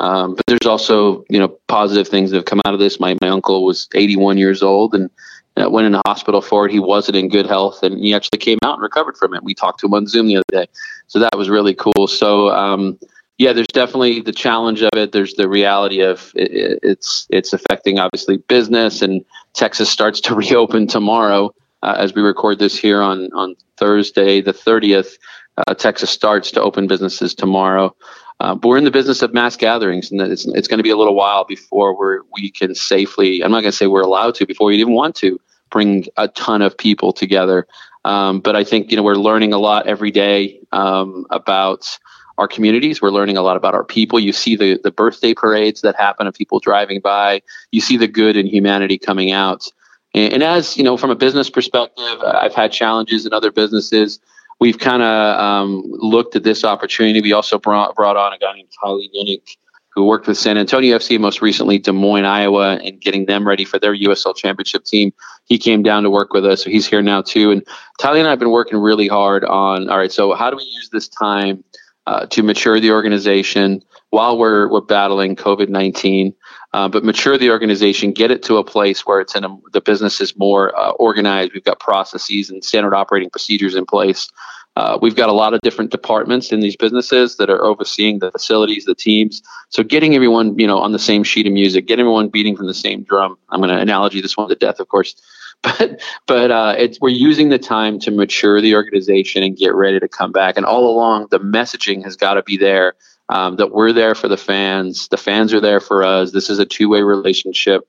[0.00, 2.98] Um, but there's also you know positive things that have come out of this.
[2.98, 5.10] My my uncle was 81 years old and
[5.58, 6.72] uh, went in the hospital for it.
[6.72, 9.44] He wasn't in good health, and he actually came out and recovered from it.
[9.44, 10.66] We talked to him on Zoom the other day,
[11.06, 12.06] so that was really cool.
[12.06, 12.98] So um,
[13.42, 15.10] yeah, there's definitely the challenge of it.
[15.10, 20.86] There's the reality of it, it's it's affecting obviously business, and Texas starts to reopen
[20.86, 25.18] tomorrow uh, as we record this here on on Thursday the 30th.
[25.58, 27.94] Uh, Texas starts to open businesses tomorrow.
[28.38, 30.90] Uh, but we're in the business of mass gatherings, and it's, it's going to be
[30.90, 33.42] a little while before we we can safely.
[33.42, 35.40] I'm not going to say we're allowed to before we even want to
[35.70, 37.66] bring a ton of people together.
[38.04, 41.98] Um, but I think you know we're learning a lot every day um, about
[42.38, 43.00] our communities.
[43.02, 44.18] We're learning a lot about our people.
[44.18, 47.42] You see the, the birthday parades that happen of people driving by.
[47.70, 49.68] You see the good and humanity coming out.
[50.14, 54.20] And, and as you know, from a business perspective, I've had challenges in other businesses.
[54.60, 57.20] We've kind of um, looked at this opportunity.
[57.20, 59.56] We also brought brought on a guy named Tylee Nunick,
[59.94, 63.64] who worked with San Antonio FC, most recently Des Moines, Iowa, and getting them ready
[63.64, 65.12] for their USL Championship team.
[65.46, 67.50] He came down to work with us, so he's here now too.
[67.50, 67.66] And
[68.00, 69.90] Tylee and I have been working really hard on.
[69.90, 71.64] All right, so how do we use this time?
[72.06, 76.34] Uh, to mature the organization while we're, we're battling COVID 19,
[76.72, 79.80] uh, but mature the organization, get it to a place where it's in a, the
[79.80, 81.52] business is more uh, organized.
[81.54, 84.28] We've got processes and standard operating procedures in place.
[84.74, 88.30] Uh, we've got a lot of different departments in these businesses that are overseeing the
[88.30, 89.42] facilities, the teams.
[89.68, 92.66] So getting everyone, you know, on the same sheet of music, getting everyone beating from
[92.66, 93.36] the same drum.
[93.50, 95.14] I'm going to analogy this one to death, of course
[95.78, 100.00] but but uh, it's we're using the time to mature the organization and get ready
[100.00, 100.56] to come back.
[100.56, 102.94] And all along, the messaging has got to be there
[103.28, 105.08] um, that we're there for the fans.
[105.08, 106.32] The fans are there for us.
[106.32, 107.88] This is a two way relationship.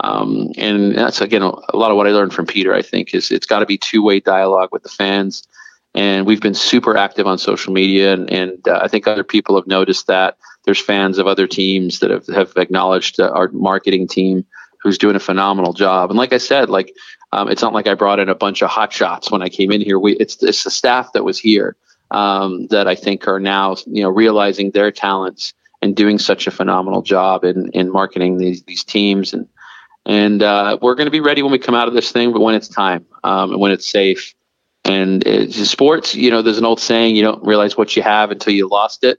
[0.00, 2.74] Um, and that's again a lot of what I learned from Peter.
[2.74, 5.46] I think is it's got to be two way dialogue with the fans.
[5.94, 9.54] And we've been super active on social media, and, and uh, I think other people
[9.54, 10.36] have noticed that.
[10.64, 14.44] There's fans of other teams that have, have acknowledged uh, our marketing team
[14.84, 16.10] who's doing a phenomenal job.
[16.10, 16.94] And like I said, like
[17.32, 19.72] um, it's not like I brought in a bunch of hot shots when I came
[19.72, 19.98] in here.
[19.98, 21.74] We it's it's the staff that was here
[22.12, 26.52] um, that I think are now you know realizing their talents and doing such a
[26.52, 29.48] phenomenal job in in marketing these these teams and
[30.06, 32.40] and uh, we're going to be ready when we come out of this thing, but
[32.40, 34.34] when it's time um, and when it's safe.
[34.84, 38.30] And it's, sports, you know, there's an old saying: you don't realize what you have
[38.30, 39.18] until you lost it.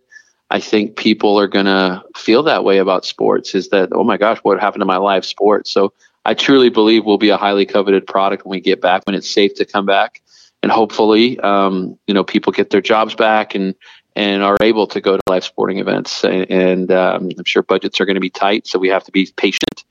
[0.50, 4.18] I think people are going to feel that way about sports is that, oh my
[4.18, 5.72] gosh, what happened to my live sports?
[5.72, 5.94] So
[6.24, 9.30] I truly believe we'll be a highly coveted product when we get back, when it's
[9.30, 10.22] safe to come back.
[10.62, 13.76] And hopefully, um, you know, people get their jobs back and,
[14.16, 16.24] and are able to go to live sporting events.
[16.24, 18.66] And, and um, I'm sure budgets are going to be tight.
[18.66, 19.84] So we have to be patient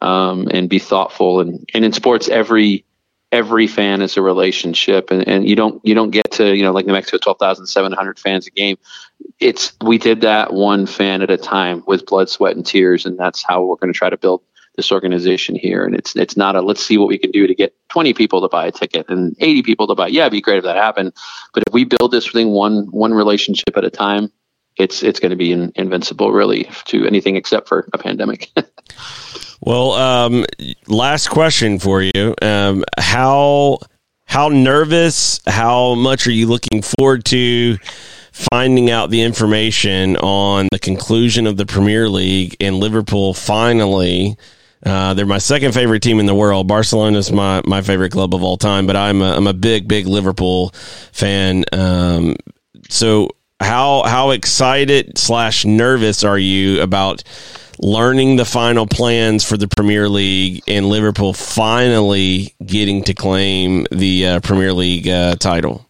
[0.00, 1.40] um, and be thoughtful.
[1.40, 2.84] And, and in sports, every,
[3.32, 6.70] every fan is a relationship and, and you don't you don't get to you know
[6.70, 8.76] like New Mexico 12,700 fans a game.
[9.40, 13.18] It's we did that one fan at a time with blood sweat and tears and
[13.18, 14.42] that's how we're going to try to build
[14.76, 15.84] this organization here.
[15.84, 18.42] And it's it's not a let's see what we can do to get 20 people
[18.42, 20.08] to buy a ticket and 80 people to buy.
[20.08, 21.14] Yeah it'd be great if that happened
[21.54, 24.30] but if we build this thing one one relationship at a time
[24.76, 28.50] it's it's going to be in, invincible really to anything except for a pandemic
[29.64, 30.44] Well, um,
[30.88, 32.34] last question for you.
[32.42, 33.78] Um, how
[34.24, 35.40] how nervous?
[35.46, 37.78] How much are you looking forward to
[38.32, 44.36] finding out the information on the conclusion of the Premier League and Liverpool finally?
[44.84, 46.66] Uh, they're my second favorite team in the world.
[46.66, 49.86] Barcelona is my, my favorite club of all time, but I'm a, I'm a big,
[49.86, 50.70] big Liverpool
[51.12, 51.64] fan.
[51.72, 52.34] Um,
[52.88, 53.28] so
[53.62, 57.22] how how excited slash nervous are you about
[57.78, 64.26] learning the final plans for the Premier League and Liverpool finally getting to claim the
[64.26, 65.86] uh, Premier League uh, title?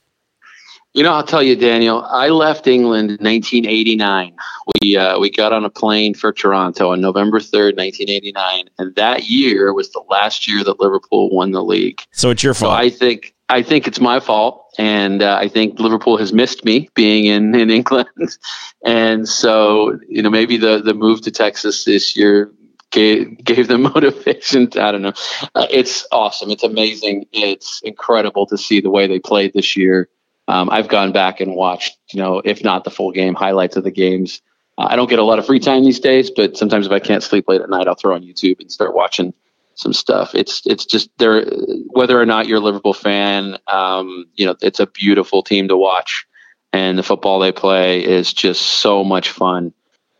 [0.94, 2.04] You know, I'll tell you, Daniel.
[2.04, 4.36] I left England in 1989.
[4.82, 9.28] We uh, we got on a plane for Toronto on November 3rd, 1989, and that
[9.28, 12.02] year was the last year that Liverpool won the league.
[12.10, 12.72] So it's your fault.
[12.72, 16.64] So I think I think it's my fault, and uh, I think Liverpool has missed
[16.64, 18.08] me being in in England,
[18.84, 22.50] and so you know maybe the the move to Texas this year
[22.90, 24.70] gave gave them motivation.
[24.70, 25.12] To, I don't know.
[25.54, 26.50] Uh, it's awesome.
[26.50, 27.26] It's amazing.
[27.32, 30.08] It's incredible to see the way they played this year.
[30.48, 33.84] Um, I've gone back and watched, you know, if not the full game, highlights of
[33.84, 34.42] the games.
[34.76, 36.98] Uh, I don't get a lot of free time these days, but sometimes if I
[36.98, 39.34] can't sleep late at night, I'll throw on YouTube and start watching
[39.74, 40.34] some stuff.
[40.34, 41.44] It's it's just there.
[41.90, 45.76] Whether or not you're a Liverpool fan, um, you know, it's a beautiful team to
[45.76, 46.26] watch,
[46.72, 49.72] and the football they play is just so much fun.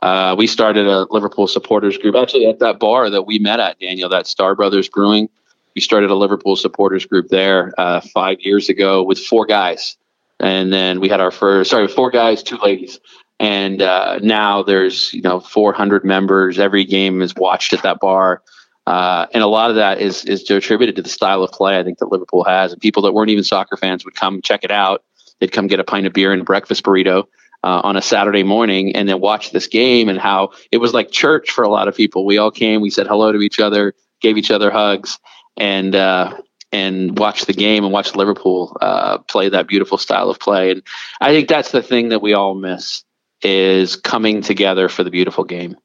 [0.03, 3.79] Uh, we started a Liverpool supporters group actually at that bar that we met at
[3.79, 5.29] Daniel, that Starr Brothers Brewing.
[5.75, 9.97] We started a Liverpool supporters group there uh, five years ago with four guys,
[10.41, 13.01] and then we had our first sorry four guys, two ladies,
[13.39, 16.59] and uh, now there's you know 400 members.
[16.59, 18.43] Every game is watched at that bar.
[18.87, 21.85] Uh, and a lot of that is is attributed to the style of play I
[21.85, 24.71] think that Liverpool has, and people that weren't even soccer fans would come check it
[24.71, 25.05] out.
[25.39, 27.25] They'd come get a pint of beer and a breakfast burrito
[27.63, 30.09] uh, on a Saturday morning, and then watch this game.
[30.09, 32.27] And how it was like church for a lot of people.
[32.27, 35.19] We all came, we said hello to each other, gave each other hugs,
[35.57, 36.37] and uh,
[36.73, 40.73] and watched the game and watched Liverpool uh, play that beautiful style of play.
[40.73, 40.83] And
[41.21, 43.05] I think that's the thing that we all miss
[43.43, 45.77] is coming together for the beautiful game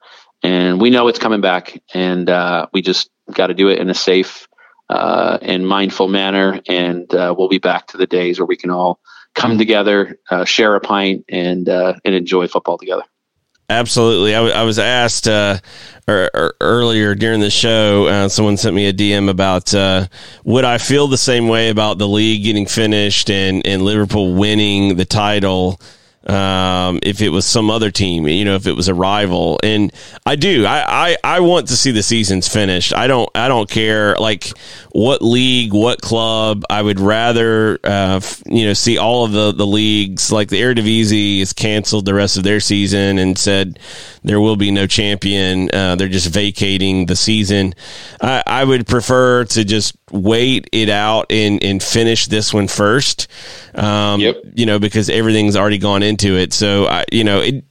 [0.44, 3.90] and we know it's coming back, and uh, we just got to do it in
[3.90, 4.48] a safe
[4.90, 8.70] uh, and mindful manner, and uh, we'll be back to the days where we can
[8.70, 9.00] all
[9.36, 13.04] come together, uh, share a pint, and uh, and enjoy football together.
[13.70, 14.34] Absolutely.
[14.34, 15.58] I, w- I was asked uh,
[16.08, 20.08] er, er, earlier during the show, uh, someone sent me a DM about uh,
[20.46, 24.96] would I feel the same way about the league getting finished and, and Liverpool winning
[24.96, 25.82] the title
[26.28, 29.60] um, if it was some other team, you know, if it was a rival.
[29.64, 29.94] And
[30.26, 32.94] I do, I, I, I want to see the seasons finished.
[32.94, 34.52] I don't, I don't care like
[34.92, 36.64] what league, what club.
[36.70, 41.40] I would rather, uh, you know, see all of the, the leagues like the Eredivisie
[41.40, 43.80] has canceled the rest of their season and said
[44.24, 45.70] there will be no champion.
[45.74, 47.74] Uh, they're just vacating the season.
[48.22, 53.28] I, I would prefer to just wait it out and, and finish this one first.
[53.76, 54.42] Um, yep.
[54.54, 56.54] You know, because everything's already gone into it.
[56.54, 57.64] So I, you know, it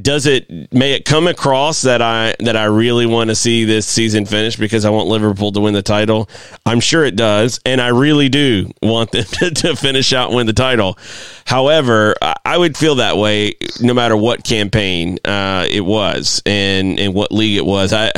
[0.00, 3.86] does it may it come across that I that I really want to see this
[3.86, 6.28] season finish because I want Liverpool to win the title.
[6.64, 10.36] I'm sure it does, and I really do want them to, to finish out and
[10.36, 10.98] win the title.
[11.46, 12.14] However,
[12.44, 17.32] I would feel that way no matter what campaign uh, it was and and what
[17.32, 17.92] league it was.
[17.92, 18.12] I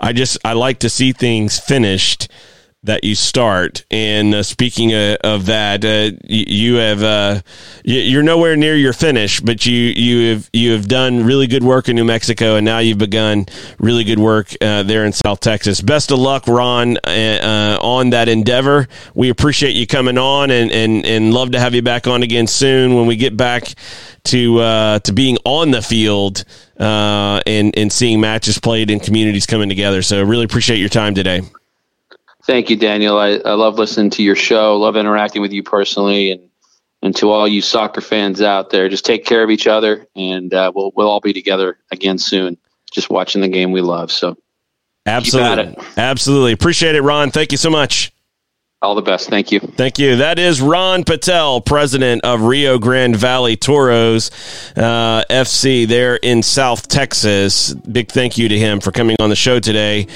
[0.00, 2.28] I just I like to see things finished
[2.82, 3.84] that you start.
[3.90, 7.40] And uh, speaking of, of that, uh, you, you, have uh,
[7.84, 11.88] you're nowhere near your finish, but you you have you have done really good work
[11.88, 13.46] in New Mexico, and now you've begun
[13.78, 15.80] really good work uh, there in South Texas.
[15.82, 18.88] Best of luck, Ron, uh, uh, on that endeavor.
[19.14, 22.46] We appreciate you coming on, and and and love to have you back on again
[22.46, 23.74] soon when we get back
[24.24, 26.44] to to being on the field.
[26.78, 30.00] and and seeing matches played and communities coming together.
[30.00, 31.42] So really appreciate your time today.
[32.50, 33.16] Thank you, Daniel.
[33.16, 34.76] I, I love listening to your show.
[34.76, 36.50] Love interacting with you personally, and
[37.00, 40.52] and to all you soccer fans out there, just take care of each other, and
[40.52, 42.58] uh, we'll we'll all be together again soon.
[42.90, 44.10] Just watching the game we love.
[44.10, 44.36] So,
[45.06, 47.30] absolutely, absolutely appreciate it, Ron.
[47.30, 48.12] Thank you so much.
[48.82, 49.28] All the best.
[49.28, 49.60] Thank you.
[49.60, 50.16] Thank you.
[50.16, 54.30] That is Ron Patel, president of Rio Grande Valley Toros
[54.74, 57.74] uh, FC there in South Texas.
[57.74, 60.06] Big thank you to him for coming on the show today.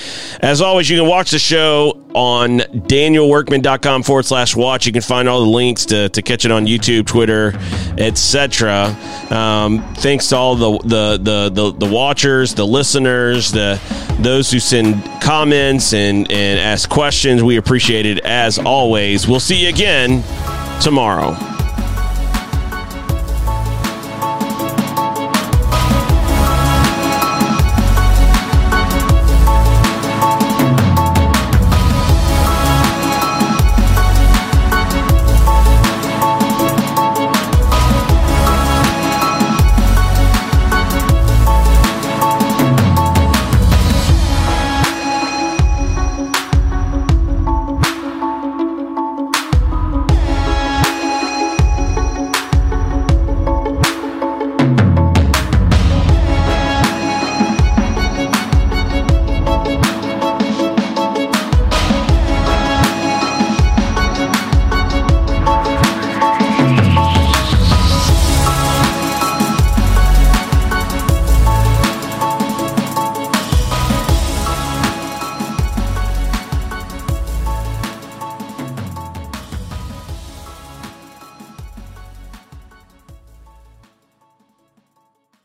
[0.41, 4.87] As always, you can watch the show on danielworkman.com forward slash watch.
[4.87, 7.53] You can find all the links to, to catch it on YouTube, Twitter,
[7.99, 8.97] etc.
[9.29, 13.79] Um, thanks to all the, the, the, the, the watchers, the listeners, the
[14.21, 17.43] those who send comments and, and ask questions.
[17.43, 18.25] We appreciate it
[18.59, 19.27] as always.
[19.27, 20.23] We'll see you again
[20.81, 21.54] tomorrow.